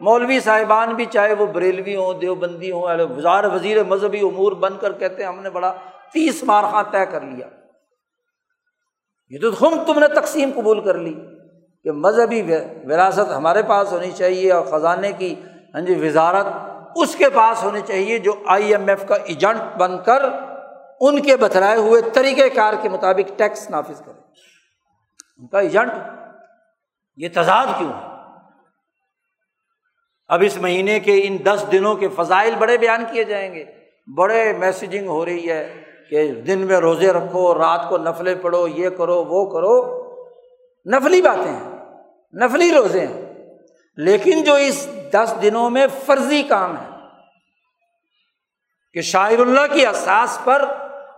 [0.00, 2.82] مولوی صاحبان بھی چاہے وہ بریلوی ہوں، دیوبندی ہوں
[3.16, 5.72] وزار، وزیر مذہبی امور بن کر کہتے ہیں ہم نے بڑا
[6.12, 7.46] تیس مارخواں طے کر لیا۔
[9.28, 11.14] یہ تو ہم تم نے تقسیم قبول کر لی
[11.84, 12.42] کہ مذہبی
[12.88, 15.34] وراثت ہمارے پاس ہونی چاہیے اور خزانے کی
[15.74, 16.46] ہاں جی وزارت
[16.96, 20.22] اس کے پاس ہونی چاہیے جو آئی ایم ایف کا ایجنٹ بن کر
[21.00, 24.20] ان کے بتلائے ہوئے طریقۂ کار کے مطابق ٹیکس نافذ کرے
[25.36, 25.92] ان کا ایجنٹ،
[27.16, 28.16] یہ تضاد کیوں ہے؟
[30.28, 33.64] اب اس مہینے کے ان دس دنوں کے فضائل بڑے بیان کیے جائیں گے۔
[34.16, 38.88] بڑے میسیجنگ ہو رہی ہے کہ دن میں روزے رکھو، رات کو نفلیں پڑھو، یہ
[38.88, 40.06] کرو، وہ کرو۔
[40.86, 41.72] نفلی باتیں ہیں،
[42.32, 43.26] نفلی روزے ہیں۔
[43.96, 46.88] لیکن جو اس دس دنوں میں فرضی کام ہے
[48.92, 50.64] کہ شاعر اللہ کی اساس پر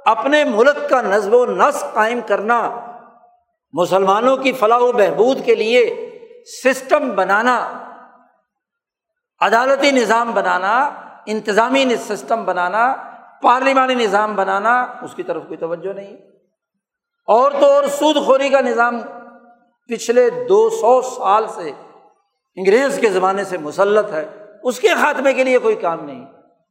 [0.09, 2.87] اپنے ملک کا نظم و نسق قائم کرنا،
[3.73, 6.11] مسلمانوں کی فلاح و بہبود کے لیے
[6.65, 7.73] سسٹم بنانا،
[9.41, 10.91] عدالتی نظام بنانا،
[11.27, 12.95] انتظامی سسٹم بنانا،
[13.43, 16.17] پارلیمانی نظام بنانا، اس کی طرف کوئی توجہ نہیں۔
[17.27, 19.01] اور تو اور سود خوری کا نظام
[19.89, 21.71] پچھلے دو سو سال سے
[22.57, 24.29] انگریز کے زمانے سے مسلط ہے،
[24.63, 26.27] اس کے خاتمے کے لیے کوئی کام نہیں۔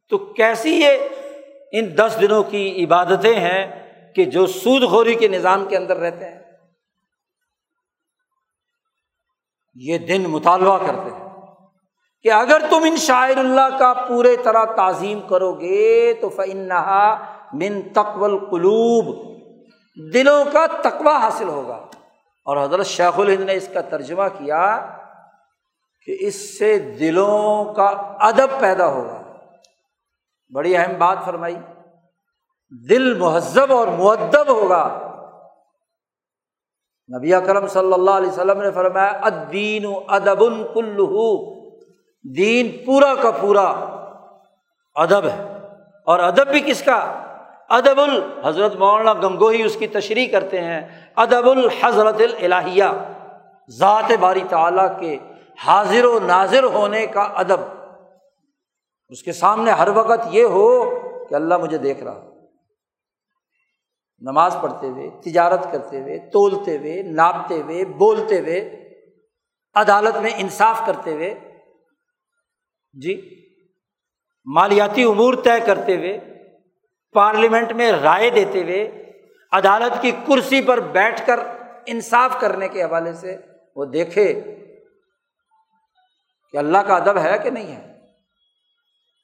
[0.10, 0.98] تو کیسی یہ
[1.72, 6.30] ان دس دنوں کی عبادتیں ہیں کہ جو سود خوری کے نظام کے اندر رہتے
[6.30, 6.40] ہیں۔
[9.76, 11.28] یہ دن مطالبہ کرتے ہیں
[12.24, 17.16] کہ اگر تم ان شاعر اللہ کا پورے طرح تعظیم کرو گے تو فنحا
[17.54, 19.28] من تقول قلوب
[20.14, 21.76] دلوں کا تقوا حاصل ہوگا۔
[22.46, 24.96] اور حضرت شیخ الہند نے اس کا ترجمہ کیا
[26.06, 27.88] کہ اس سے دلوں کا
[28.20, 29.27] ادب پیدا ہوگا۔
[30.54, 31.56] بڑی اہم بات فرمائی۔
[32.90, 35.00] دل مہذب اور معدب ہوگا۔
[37.18, 40.40] نبی کرم صلی اللہ علیہ وسلم نے فرمایا ادین ادب
[40.74, 41.54] کلو
[42.36, 43.74] دین پورا کا پورا
[44.96, 45.58] ادب ہے۔
[46.06, 47.24] اور ادب بھی کس کا؟
[47.70, 52.84] ادب ال، حضرت مولانا گنگوہی اس کی تشریح کرتے ہیں۔ ادب الحضرت الہیہ
[53.70, 55.18] ذات باری تعالیٰ کے
[55.68, 57.77] حاضر و نازر ہونے کا ادب۔
[59.10, 60.70] اس کے سامنے ہر وقت یہ ہو
[61.30, 62.24] کہ اللہ مجھے دیکھ رہا
[64.22, 68.60] نماز پڑھتے ہوئے، تجارت کرتے ہوئے، تولتے ہوئے، ناپتے ہوئے، بولتے ہوئے،
[69.76, 71.34] عدالت میں انصاف کرتے ہوئے
[72.94, 73.16] جی
[74.46, 76.18] مالیاتی امور طے کرتے ہوئے،
[77.16, 79.06] پارلیمنٹ میں رائے دیتے ہوئے،
[79.52, 81.40] عدالت کی کرسی پر بیٹھ کر
[81.86, 83.38] انصاف کرنے کے حوالے سے
[83.76, 84.34] وہ دیکھے
[86.52, 87.97] کہ اللہ کا ادب ہے کہ نہیں ہے۔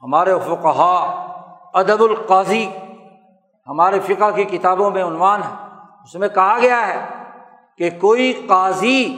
[0.03, 0.95] ہمارے فقہا
[1.73, 2.69] ادب القاضی
[3.67, 5.53] ہمارے فقہ کی کتابوں میں عنوان ہے۔
[6.03, 7.05] اس میں کہا گیا ہے
[7.77, 9.15] کہ کوئی قاضی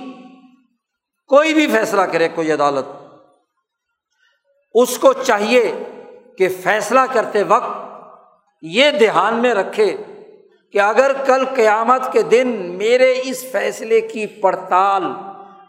[1.28, 2.86] کوئی بھی فیصلہ کرے، کوئی عدالت،
[4.74, 5.84] اس کو چاہیے
[6.38, 7.70] کہ فیصلہ کرتے وقت
[8.62, 9.98] یہ دھیان میں رکھے
[10.72, 12.48] کہ اگر کل قیامت کے دن
[12.78, 15.03] میرے اس فیصلے کی پڑتال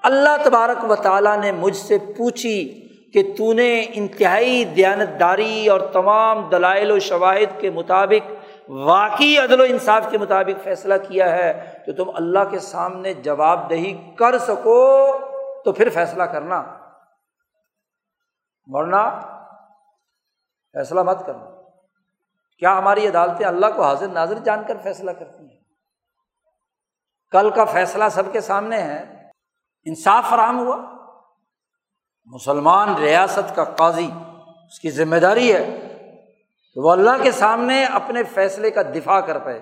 [0.02, 2.85] اللہ تبارک و تعالیٰ نے مجھ سے پوچھی
[3.16, 8.32] کہ تو نے انتہائی دیانتداری اور تمام دلائل و شواہد کے مطابق،
[8.68, 13.70] واقعی عدل و انصاف کے مطابق فیصلہ کیا ہے، تو تم اللہ کے سامنے جواب
[13.70, 15.18] دہی کر سکو،
[15.64, 16.78] تو پھر فیصلہ کرنا۔
[18.66, 19.20] ورنہ
[20.72, 21.50] فیصلہ مت کرنا۔
[22.58, 25.60] کیا ہماری عدالتیں اللہ کو حاضر ناظر جان کر فیصلہ کرتی ہیں؟
[27.30, 29.30] کل کا فیصلہ سب کے سامنے ہے۔
[29.84, 30.95] انصاف فراہم ہوا۔
[32.26, 34.10] مسلمان ریاست کا قاضی،
[34.66, 35.64] اس کی ذمہ داری ہے
[36.74, 39.60] کہ وہ اللہ کے سامنے اپنے فیصلے کا دفاع کر پائے۔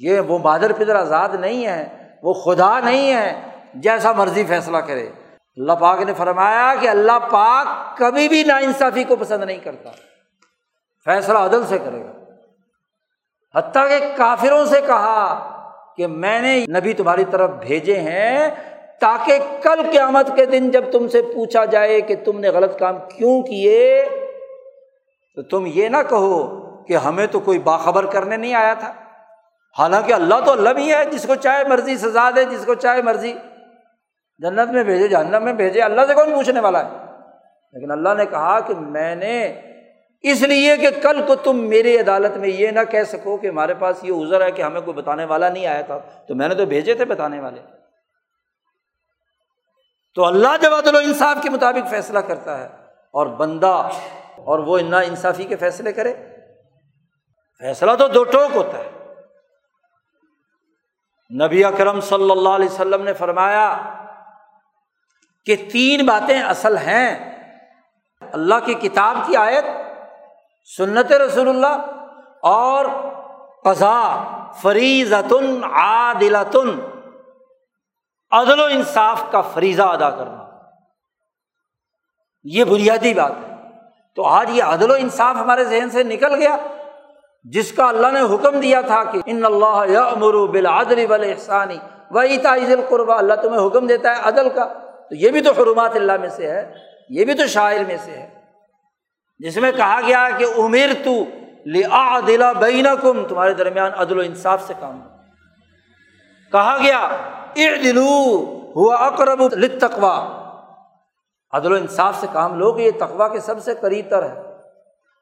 [0.00, 3.42] یہ وہ بادر پدر آزاد نہیں ہے، وہ خدا نہیں ہے،
[3.74, 5.10] جیسا مرضی فیصلہ کرے۔
[5.56, 9.90] اللہ پاک نے فرمایا کہ اللہ پاک کبھی بھی نا انصافی کو پسند نہیں کرتا۔
[11.04, 12.12] فیصلہ عدل سے کرے گا۔
[13.58, 15.50] حتیٰ کہ کافروں سے کہا
[15.96, 18.50] کہ میں نے نبی تمہاری طرف بھیجے ہیں
[19.04, 22.96] تاکہ کل قیامت کے دن جب تم سے پوچھا جائے کہ تم نے غلط کام
[23.16, 24.04] کیوں کیے،
[25.34, 28.92] تو تم یہ نہ کہو کہ ہمیں تو کوئی باخبر کرنے نہیں آیا تھا۔
[29.78, 33.02] حالانکہ اللہ تو اللہ بھی ہے، جس کو چاہے مرضی سزا دے، جس کو چاہے
[33.02, 33.32] مرضی۔
[34.38, 36.90] جنت میں بھیجے، جہنم میں بھیجے، اللہ سے کون پوچھنے والا ہے؟
[37.72, 39.60] لیکن اللہ نے کہا کہ میں نے
[40.22, 43.74] اس لیے کہ کل کو تم میری عدالت میں یہ نہ کہہ سکو کہ ہمارے
[43.74, 45.98] پاس یہ ازر ہے کہ ہمیں کوئی بتانے والا نہیں آیا تھا۔
[46.28, 47.73] تو میں نے تو بھیجے تھے بتانے والے۔
[50.14, 52.66] تو اللہ جب عدل و انصاف کے مطابق فیصلہ کرتا ہے
[53.10, 53.88] اور بندہ
[54.36, 56.14] اور وہ نا انصافی کے فیصلے کرے،
[57.60, 58.90] فیصلہ تو دو ٹوک ہوتا ہے۔
[61.46, 63.76] نبی اکرم صلی اللہ علیہ وسلم نے فرمایا
[65.46, 67.08] کہ تین باتیں اصل ہیں۔
[68.32, 69.64] اللہ کی کتاب کی آیت،
[70.76, 71.76] سنت رسول اللہ
[72.42, 72.84] اور
[73.64, 73.98] قضا
[74.62, 76.93] فریضتن، عادلتن۔
[78.30, 80.44] عدل و انصاف کا فریضہ ادا کرنا۔
[82.44, 83.54] یہ بنیادی بات ہے۔
[84.16, 86.56] تو آج یہ عدل و انصاف ہمارے ذہن سے نکل گیا،
[87.44, 91.78] جس کا اللہ نے حکم دیا تھا کہ ان اللہ یا امرو بل احسانی
[92.10, 94.64] وہی القربہ اللہ تمہیں حکم دیتا ہے عدل کا۔
[95.10, 96.74] تو یہ بھی تو حرمات اللہ میں سے ہے،
[97.08, 98.42] یہ بھی تو شاعر میں سے ہے۔
[99.38, 101.24] جس میں کہا گیا کہ امیر تو
[101.66, 105.00] لیا دلا بین کم تمہارے درمیان عدل و انصاف سے کام۔
[106.52, 107.08] کہا گیا
[107.56, 108.44] دلو
[108.76, 109.42] ہوا اقرب
[109.80, 110.44] تقوا
[111.52, 114.40] عدل و انصاف سے کام لو کہ یہ تقوا کے سب سے قریب تر ہے۔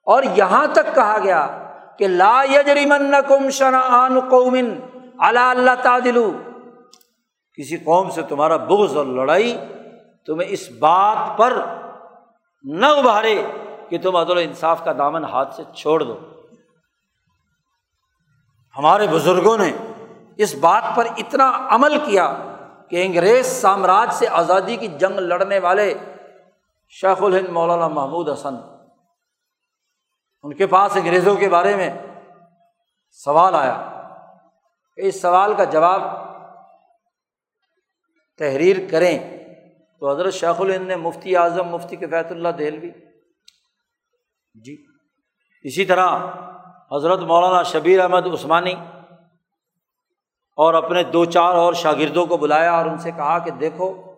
[0.06, 1.59] اور یہاں تک کہا گیا
[1.98, 4.80] کہ لا یجری من کم شنا قومن
[5.18, 6.32] اللہ اللہ تعدلو
[7.54, 9.56] کسی قوم سے تمہارا بغض اور لڑائی
[10.26, 11.64] تمہیں اس بات پر
[12.62, 13.46] نہ ابھارے
[13.88, 16.18] کہ تم عدل و انصاف کا دامن ہاتھ سے چھوڑ دو۔
[18.78, 19.72] ہمارے بزرگوں نے
[20.36, 22.36] اس بات پر اتنا عمل کیا
[22.90, 25.94] کہ انگریز سامراج سے آزادی کی جنگ لڑنے والے
[26.88, 28.54] شیخ الہند مولانا محمود حسن،
[30.42, 31.90] ان کے پاس انگریزوں کے بارے میں
[33.10, 33.88] سوال آیا۔
[34.96, 36.02] کہ اس سوال کا جواب
[38.38, 39.44] تحریر کریں
[40.00, 42.90] تو حضرت شیخ الہند نے مفتی اعظم، مفتی کفیت اللہ دہلوی۔
[44.54, 44.84] جی
[45.62, 46.18] اسی طرح
[46.92, 48.74] حضرت مولانا شبیر احمد عثمانی
[50.57, 54.15] اور اپنے دو چار اور شاگردوں کو بلایا اور ان سے کہا کہ دیکھو،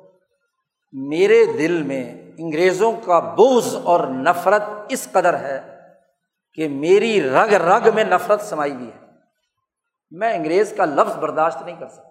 [0.93, 5.81] میرے دل میں انگریزوں کا بوز اور نفرت اس قدر ہے
[6.55, 9.06] کہ میری رگ رگ میں نفرت سمائی ہوئی ہے۔
[10.11, 12.09] میں انگریز کا لفظ برداشت نہیں کر سکتا۔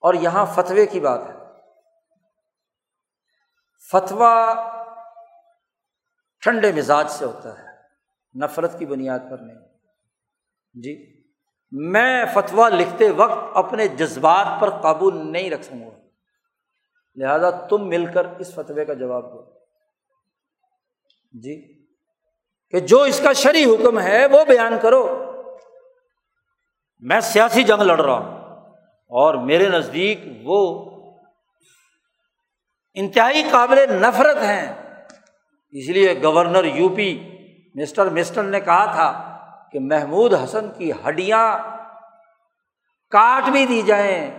[0.00, 1.34] اور یہاں فتوے کی بات ہے۔
[3.92, 4.54] فتوا
[6.40, 7.68] ٹھنڈے مزاج سے ہوتا ہے،
[8.44, 9.58] نفرت کی بنیاد پر نہیں۔
[10.74, 11.19] جی؟
[11.72, 15.96] میں فتوا لکھتے وقت اپنے جذبات پر قابو نہیں رکھ سکوں گا۔
[17.16, 19.52] لہذا تم مل کر اس فتوے کا جواب دو۔
[21.32, 21.84] جی؟
[22.70, 25.32] کہ جو اس کا شرعی حکم ہے وہ بیان کرو۔
[26.98, 28.40] میں سیاسی جنگ لڑ رہا ہوں
[29.08, 30.90] اور میرے نزدیک وہ
[32.94, 34.96] انتہائی قابل نفرت ہیں۔
[35.70, 37.30] اس لیے governor U P
[37.74, 39.29] mister mister نے کہا تھا
[39.72, 41.58] کہ محمود حسن کی ہڈیاں
[43.10, 44.30] کاٹ بھی دی جائیں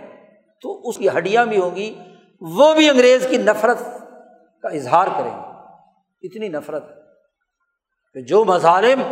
[0.60, 1.98] تو اس کی ہڈیاں بھی ہوں گی،
[2.40, 3.78] وہ بھی انگریز کی نفرت
[4.62, 5.52] کا اظہار کریں گے۔
[6.22, 6.84] اتنی نفرت
[8.14, 9.02] کہ جو مظالم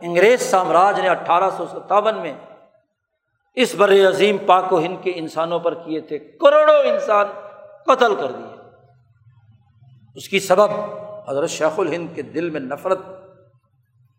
[0.00, 2.32] انگریز سامراج نے اٹھارہ سو ستاون میں
[3.54, 7.26] اس بر عظیم پاک و ہند کے انسانوں پر کیے تھے، کروڑوں انسان
[7.86, 8.56] قتل کر دیے۔
[10.14, 10.70] اس کی سبب
[11.28, 12.98] حضرت شیخ الہند کے دل میں نفرت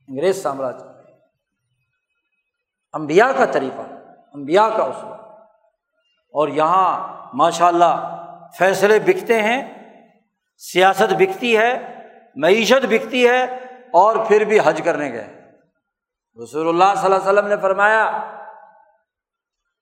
[0.08, 0.76] انگریز سامراج
[2.94, 3.82] امبیا کا طریقہ
[4.34, 5.16] امبیا کا اسوا
[6.34, 8.18] اور یہاں ماشاء اللہ
[8.58, 9.74] فیصلے بکتے ہیں،
[10.58, 12.04] سیاست بکتی ہے،
[12.36, 13.44] معیشت بکتی ہے،
[13.94, 15.52] اور پھر بھی حج کرنے گئے۔
[16.44, 18.26] رسول اللہ صلی اللہ علیہ وسلم نے فرمایا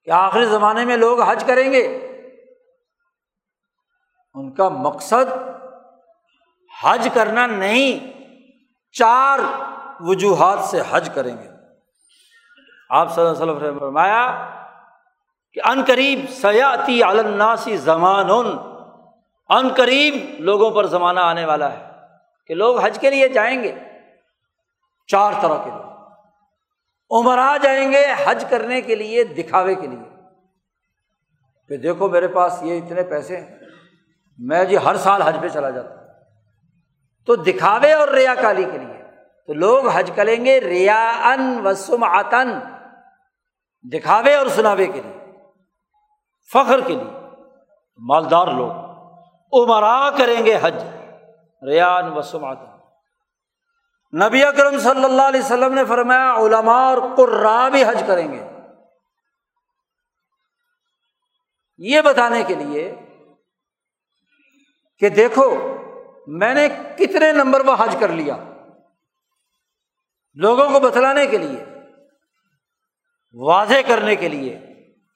[0.04, 1.84] کہ آخری زمانے میں لوگ حج کریں گے۔
[4.34, 5.38] ان کا مقصد
[6.84, 8.22] حج کرنا نہیں،
[8.92, 9.40] چار
[10.00, 11.49] وجوہات سے حج کریں گے۔
[12.90, 14.50] آپ صلی اللہ علیہ وسلم نے فرمایا
[15.54, 18.30] کہ ان قریب سیاتی الناسی زمان
[19.50, 21.92] ان قریب لوگوں پر زمانہ آنے والا ہے
[22.48, 23.76] کہ لوگ حج کے لیے جائیں گے۔
[25.08, 25.90] چار طرح کے لوگ۔
[27.12, 30.10] عمرا جائیں گے حج کرنے کے لیے، دکھاوے کے لیے۔
[31.68, 33.60] کہ دیکھو میرے پاس یہ اتنے پیسے ہیں۔
[34.38, 35.96] میں جی ہر سال حج پہ چلا جاتا
[37.26, 39.04] تو دکھاوے اور ریا کالی کے لیے۔
[39.48, 42.60] تو لوگ حج کریں گے ریا ان وسم آتن
[43.84, 45.32] دکھاوے اور سناوے کے لیے،
[46.54, 47.20] فخر کے لیے۔
[47.98, 48.72] مالدار لوگ،
[49.54, 50.84] عمرا کریں گے حج۔
[51.68, 52.80] ریان وسم آتن
[54.26, 58.50] نبی اکرم صلی اللہ علیہ وسلم نے فرمایا، علماء اور قرا بھی حج کریں گے۔
[61.78, 62.96] یہ بتانے کے لیے
[65.00, 65.78] کہ دیکھو،
[66.28, 68.38] میں نے کتنے نمبر وہ حج کر لیا۔
[70.34, 71.66] لوگوں کو بتلانے کے لیے
[73.34, 74.60] واضح کرنے کے لیے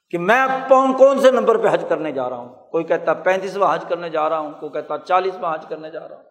[0.09, 3.75] کہ میں کون کون سے نمبر پہ حج کرنے جا رہا ہوں۔ کوئی کہتا پینتیسواں
[3.75, 6.23] حج کرنے جا رہا ہوں، کوئی کہتا چالیسواں حج کرنے جا رہا ہوں۔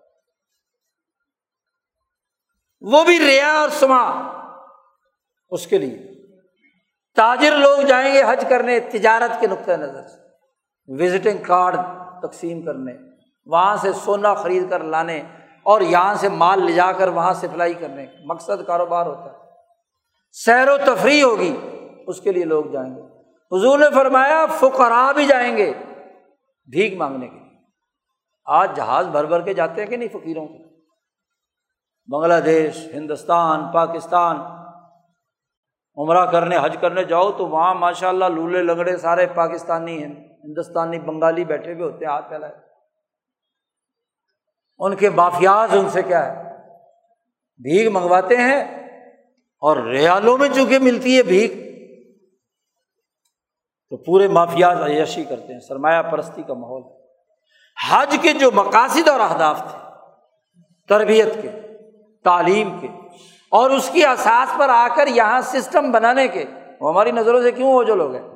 [2.80, 4.32] وہ بھی ریا اور سما۔
[5.50, 6.26] اس کے لیے
[7.16, 10.18] تاجر لوگ جائیں گے حج کرنے تجارت کے نقطۂ نظر سے۔
[10.86, 11.76] وزٹنگ کارڈ
[12.22, 12.92] تقسیم کرنے،
[13.46, 15.22] وہاں سے سونا خرید کر لانے
[15.62, 19.41] اور یہاں سے مال لے جا کر وہاں سپلائی کرنے۔ مقصد کاروبار ہوتا ہے۔
[20.32, 21.56] سیر و تفریح ہوگی،
[22.06, 23.00] اس کے لیے لوگ جائیں گے۔
[23.56, 25.72] حضور نے فرمایا فقرا بھی جائیں گے
[26.70, 27.59] بھیک مانگنے کے لیے۔
[28.44, 30.64] آج جہاز بھر بھر کے جاتے ہیں کہ نہیں فقیروں کے؟
[32.06, 34.36] بنگلہ دیش، ہندوستان، پاکستان۔
[35.96, 40.98] عمرہ کرنے، حج کرنے جاؤ تو وہاں ماشاء اللہ لولے لنگڑے سارے پاکستانی ہیں، ہندوستانی،
[40.98, 42.52] بنگالی بیٹھے ہوئے ہوتے ہیں، ہاتھ پھیلائے۔
[44.78, 46.56] ان کے مافیاز ان سے کیا ہے؟
[47.56, 48.81] بھیگ منگواتے ہیں
[49.62, 51.51] اور ریالوں میں چونکہ ملتی ہے بھیگ،
[53.93, 56.82] تو پورے مافیاز عیشی کرتے ہیں، سرمایہ پرستی کا ماحول
[57.76, 59.78] حج کے جو مقاصد اور اہداف تھے،
[60.89, 61.48] تربیت کے،
[62.24, 62.89] تعلیم کے،
[63.52, 66.44] اور اس کی اساس پر آ کر یہاں سسٹم بنانے کے،
[66.80, 68.28] وہ ہماری نظروں سے کیوں ہو جو لوگ ہیں؟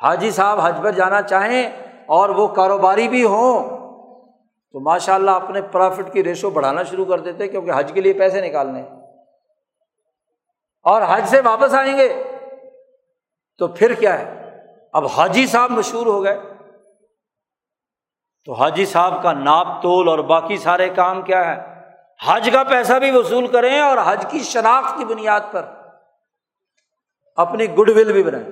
[0.00, 1.70] حاجی صاحب حج پر جانا چاہیں
[2.06, 3.78] اور وہ کاروباری بھی ہوں،
[4.72, 8.12] تو ماشاء اللہ اپنے پرافٹ کی ریشو بڑھانا شروع کر دیتے، کیونکہ حج کے لیے
[8.12, 8.82] پیسے نکالنے
[10.82, 12.24] اور حج سے واپس آئیں گے
[13.58, 14.54] تو پھر کیا ہے؟
[14.92, 16.40] اب حاجی صاحب مشہور ہو گئے۔
[18.44, 21.78] تو حاجی صاحب کا ناپ تول اور باقی سارے کام کیا ہے؟
[22.26, 25.64] حج کا پیسہ بھی وصول کریں اور حج کی شناخت کی بنیاد پر
[27.36, 28.46] اپنی گڈ ول بھی بنائیں۔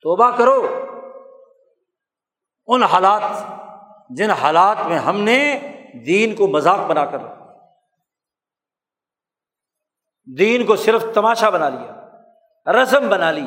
[0.00, 0.84] توبہ کرو۔
[2.66, 3.22] ان حالات،
[4.10, 5.60] جن حالات میں ہم نے
[6.06, 7.39] دین کو مذاق بنا کر رکھا۔
[10.38, 12.08] دین کو صرف تماشا بنا لیا،
[12.72, 13.46] رسم بنا لی،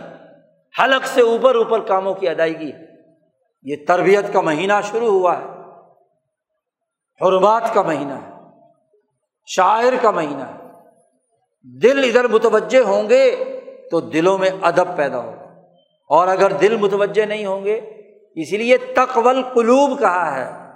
[0.80, 2.72] حلق سے اوپر اوپر کاموں کی ادائیگی۔
[3.64, 5.44] یہ تربیت کا مہینہ شروع ہوا ہے،
[7.26, 8.30] حرمات کا مہینہ ہے،
[9.46, 10.64] شاعر کا مہینہ ہے۔
[11.82, 13.36] دل ادھر متوجہ ہوں گے
[13.92, 15.44] تو دلوں میں ادب پیدا ہوگا۔
[16.10, 17.76] اور اگر دل متوجہ نہیں ہوں گے
[18.36, 20.74] اسی لیے تقول قلوب کہا ہے۔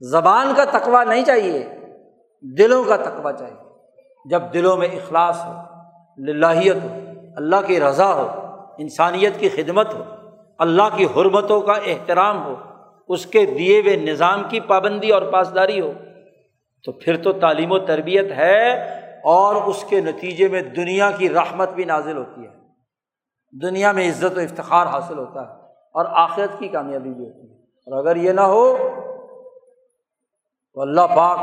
[0.00, 1.68] زبان کا تقوا نہیں چاہیے،
[2.58, 3.73] دلوں کا تقوا چاہیے۔
[4.24, 5.52] جب دلوں میں اخلاص ہو،
[6.18, 6.98] للہیت ہو،
[7.36, 8.28] اللہ کی رضا ہو،
[8.78, 10.04] انسانیت کی خدمت ہو،
[10.58, 12.54] اللہ کی حرمتوں کا احترام ہو،
[13.08, 15.92] اس کے دیے ہوئے نظام کی پابندی اور پاسداری ہو،
[16.84, 18.72] تو پھر تو تعلیم و تربیت ہے
[19.24, 22.50] اور اس کے نتیجے میں دنیا کی رحمت بھی نازل ہوتی ہے۔
[23.62, 27.62] دنیا میں عزت و افتخار حاصل ہوتا ہے اور آخرت کی کامیابی بھی ہوتی ہے۔
[27.62, 28.76] اور اگر یہ نہ ہو،
[30.74, 31.38] تو اللہ پاک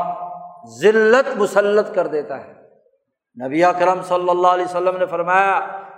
[0.80, 2.61] ذلت مسلط کر دیتا ہے۔
[3.40, 5.54] نبی کرم صلی اللہ علیہ وسلم نے فرمایا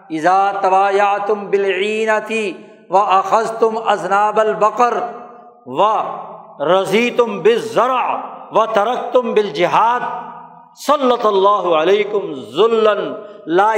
[0.09, 2.53] ایزا تبایا تم بلعین تھی
[2.91, 4.95] و اخذ تم ازناب البکر
[5.67, 5.89] و
[6.65, 8.05] رضی تم بز ذرا
[8.53, 10.01] و ترک تم بل جہاد
[10.87, 13.13] صلی اللہ علیکم ذلن
[13.47, 13.75] لا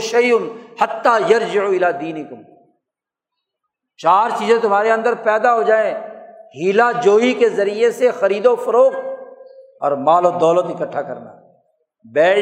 [0.00, 0.48] شعین
[0.80, 2.42] حتیٰ یرج الا دین کم
[4.02, 5.94] چار چیزیں تمہارے اندر پیدا ہو جائیں،
[6.54, 8.96] ہیلا جوئی کے ذریعے سے خرید و فروخت
[9.80, 11.41] اور مال و دولت اکٹھا کرنا۔
[12.04, 12.32] بے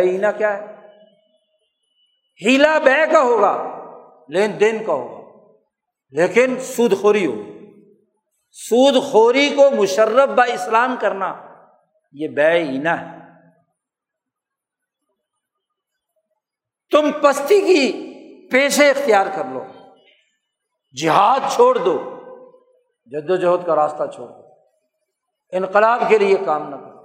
[0.00, 0.64] اینا کیا ہے؟
[2.42, 3.52] ہیلا بے کا ہوگا،
[4.28, 5.18] لین دین کا ہوگا،
[6.10, 7.34] لیکن سود خوری ہو
[8.50, 11.34] سود خوری کو مشرف با اسلام کرنا،
[12.12, 13.18] یہ بے اینا ہے۔
[16.90, 17.82] تم پستی کی
[18.50, 19.64] پیشے اختیار کر لو،
[20.96, 21.96] جہاد چھوڑ دو
[23.06, 24.47] جد و جہد کا راستہ چھوڑ دو۔
[25.52, 26.98] انقلاب کے لیے کام نہ کرو۔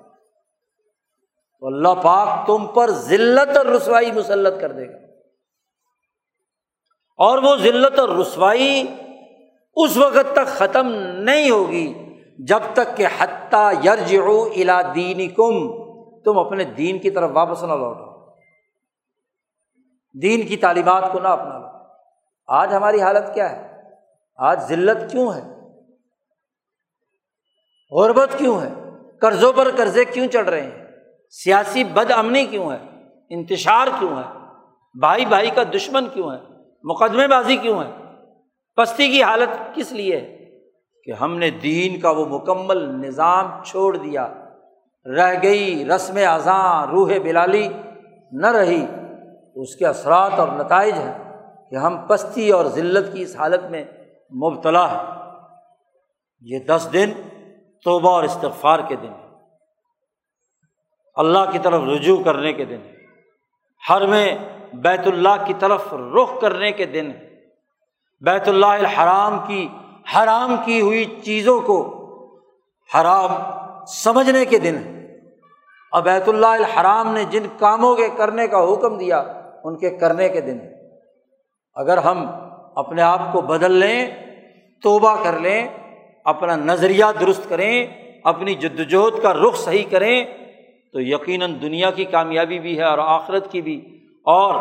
[1.60, 4.98] تو اللہ پاک تم پر ذلت اور رسوائی مسلط کر دے گا۔
[7.18, 8.84] اور وہ ذلت اور رسوائی
[9.76, 10.88] اس وقت تک ختم
[11.18, 14.16] نہیں ہوگی جب تک کہ حتیٰ یرج
[14.56, 15.84] الا دین کم
[16.22, 18.14] تم اپنے دین کی طرف واپس نہ لوٹو۔
[20.22, 21.68] دین کی تعلیمات کو نہ اپنا لو۔
[22.48, 23.82] آج ہماری حالت کیا ہے؟
[24.36, 25.53] آج ذلت کیوں ہے؟
[27.94, 28.70] غربت کیوں ہے؟
[29.22, 30.86] قرضوں پر قرضے کیوں چڑھ رہے ہیں؟
[31.30, 32.78] سیاسی بد امنی کیوں ہے؟
[33.30, 34.40] انتشار کیوں ہے؟
[35.00, 36.38] بھائی بھائی کا دشمن کیوں ہے؟
[36.84, 37.92] مقدمے بازی کیوں ہے؟
[38.76, 40.38] پستی کی حالت کس لیے؟ ہے
[41.04, 44.28] کہ ہم نے دین کا وہ مکمل نظام چھوڑ دیا۔
[45.06, 47.70] رہ گئی رسم اذاں روح بلالی
[48.32, 48.86] نہ رہی۔
[49.56, 53.84] اس کے اثرات اور نتائج ہیں کہ ہم پستی اور ذلت کی اس حالت میں
[54.36, 54.98] مبتلا ہے
[56.42, 57.10] یہ دس دن
[57.84, 59.12] توبہ اور استغفار کے دن،
[61.16, 62.80] اللہ کی طرف رجوع کرنے کے دن،
[63.90, 64.38] ہر میں
[64.74, 67.12] بیت اللہ کی طرف رخ کرنے کے دن،
[68.22, 69.68] بیت اللہ الحرام کی،
[70.16, 72.00] حرام کی ہوئی چیزوں کو
[72.96, 73.32] حرام
[73.86, 74.78] سمجھنے کے دن۔
[75.92, 79.24] اور بیت اللہ الحرام نے جن کاموں کے کرنے کا حکم دیا،
[79.64, 80.60] ان کے کرنے کے دن۔
[81.76, 82.26] اگر ہم
[82.76, 84.12] اپنے آپ کو بدل لیں،
[84.82, 85.68] توبہ کر لیں
[86.26, 87.88] اپنا نظریہ درست کریں،
[88.24, 90.26] اپنی جد وجہد کا رخ صحیح کریں،
[90.94, 94.56] تو یقیناً دنیا کی کامیابی بھی ہے اور آخرت کی بھی۔ اور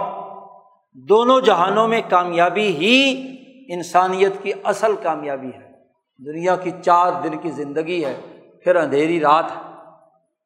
[0.95, 3.27] دونوں جہانوں میں کامیابی ہی
[3.69, 5.73] انسانیت کی اصل کامیابی ہے۔
[6.19, 8.21] دنیا کی چار دن کی زندگی ہے،
[8.65, 9.73] پھر اندھیری رات ہے،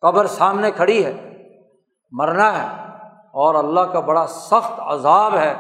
[0.01, 1.33] قبر سامنے کھڑی ہے،
[2.13, 5.55] مرنا ہے، اور اللہ کا بڑا سخت عذاب ہے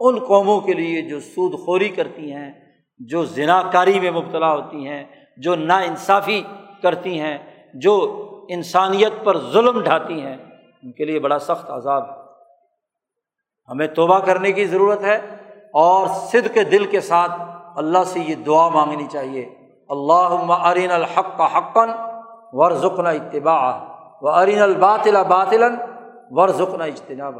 [0.00, 2.52] ان قوموں کے لیے جو سود خوری کرتی ہیں۔
[3.08, 5.04] جو ذنا کاری میں مبتلا ہوتی ہیں،
[5.36, 6.42] جو نا انصافی
[6.82, 7.38] کرتی ہیں،
[7.74, 8.16] جو
[8.48, 10.36] انسانیت پر ظلم ڈھاتی ہیں،
[10.82, 12.14] ان کے لیے بڑا سخت عذاب ہے۔
[13.68, 15.16] ہمیں توبہ کرنے کی ضرورت ہے
[15.72, 17.32] اور صد کے دل کے ساتھ
[17.76, 19.48] اللہ سے یہ دعا مانگنی چاہیے۔
[19.88, 21.90] اللہ ارین الحق کا حقن
[22.52, 23.78] ور ذکن اتباع
[24.22, 25.62] و ارین الباطل باطل
[26.30, 27.34] ور ذکن اجتناب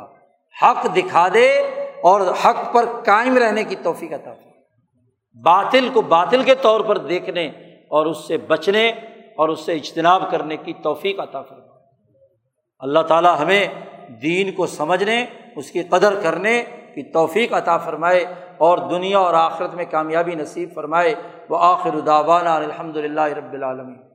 [0.62, 1.59] حق دکھا دے
[2.03, 4.32] اور حق پر قائم رہنے کی توفیق عطا
[5.35, 7.47] باطل کو باطل کے طور پر دیکھنے
[7.89, 8.89] اور اس سے بچنے
[9.36, 11.70] اور اس سے اجتناب کرنے کی توفیق عطا فرما
[12.78, 13.66] اللہ تعالیٰ ہمیں
[14.23, 15.27] دین کو سمجھنے،
[15.57, 18.24] اس کی قدر کرنے کی توفیق عطا فرمائے
[18.59, 21.15] اور دنیا اور آخرت میں کامیابی نصیب فرمائے۔
[21.48, 24.10] وہ آخر داوانہ الحمد للہ رب العالمین۔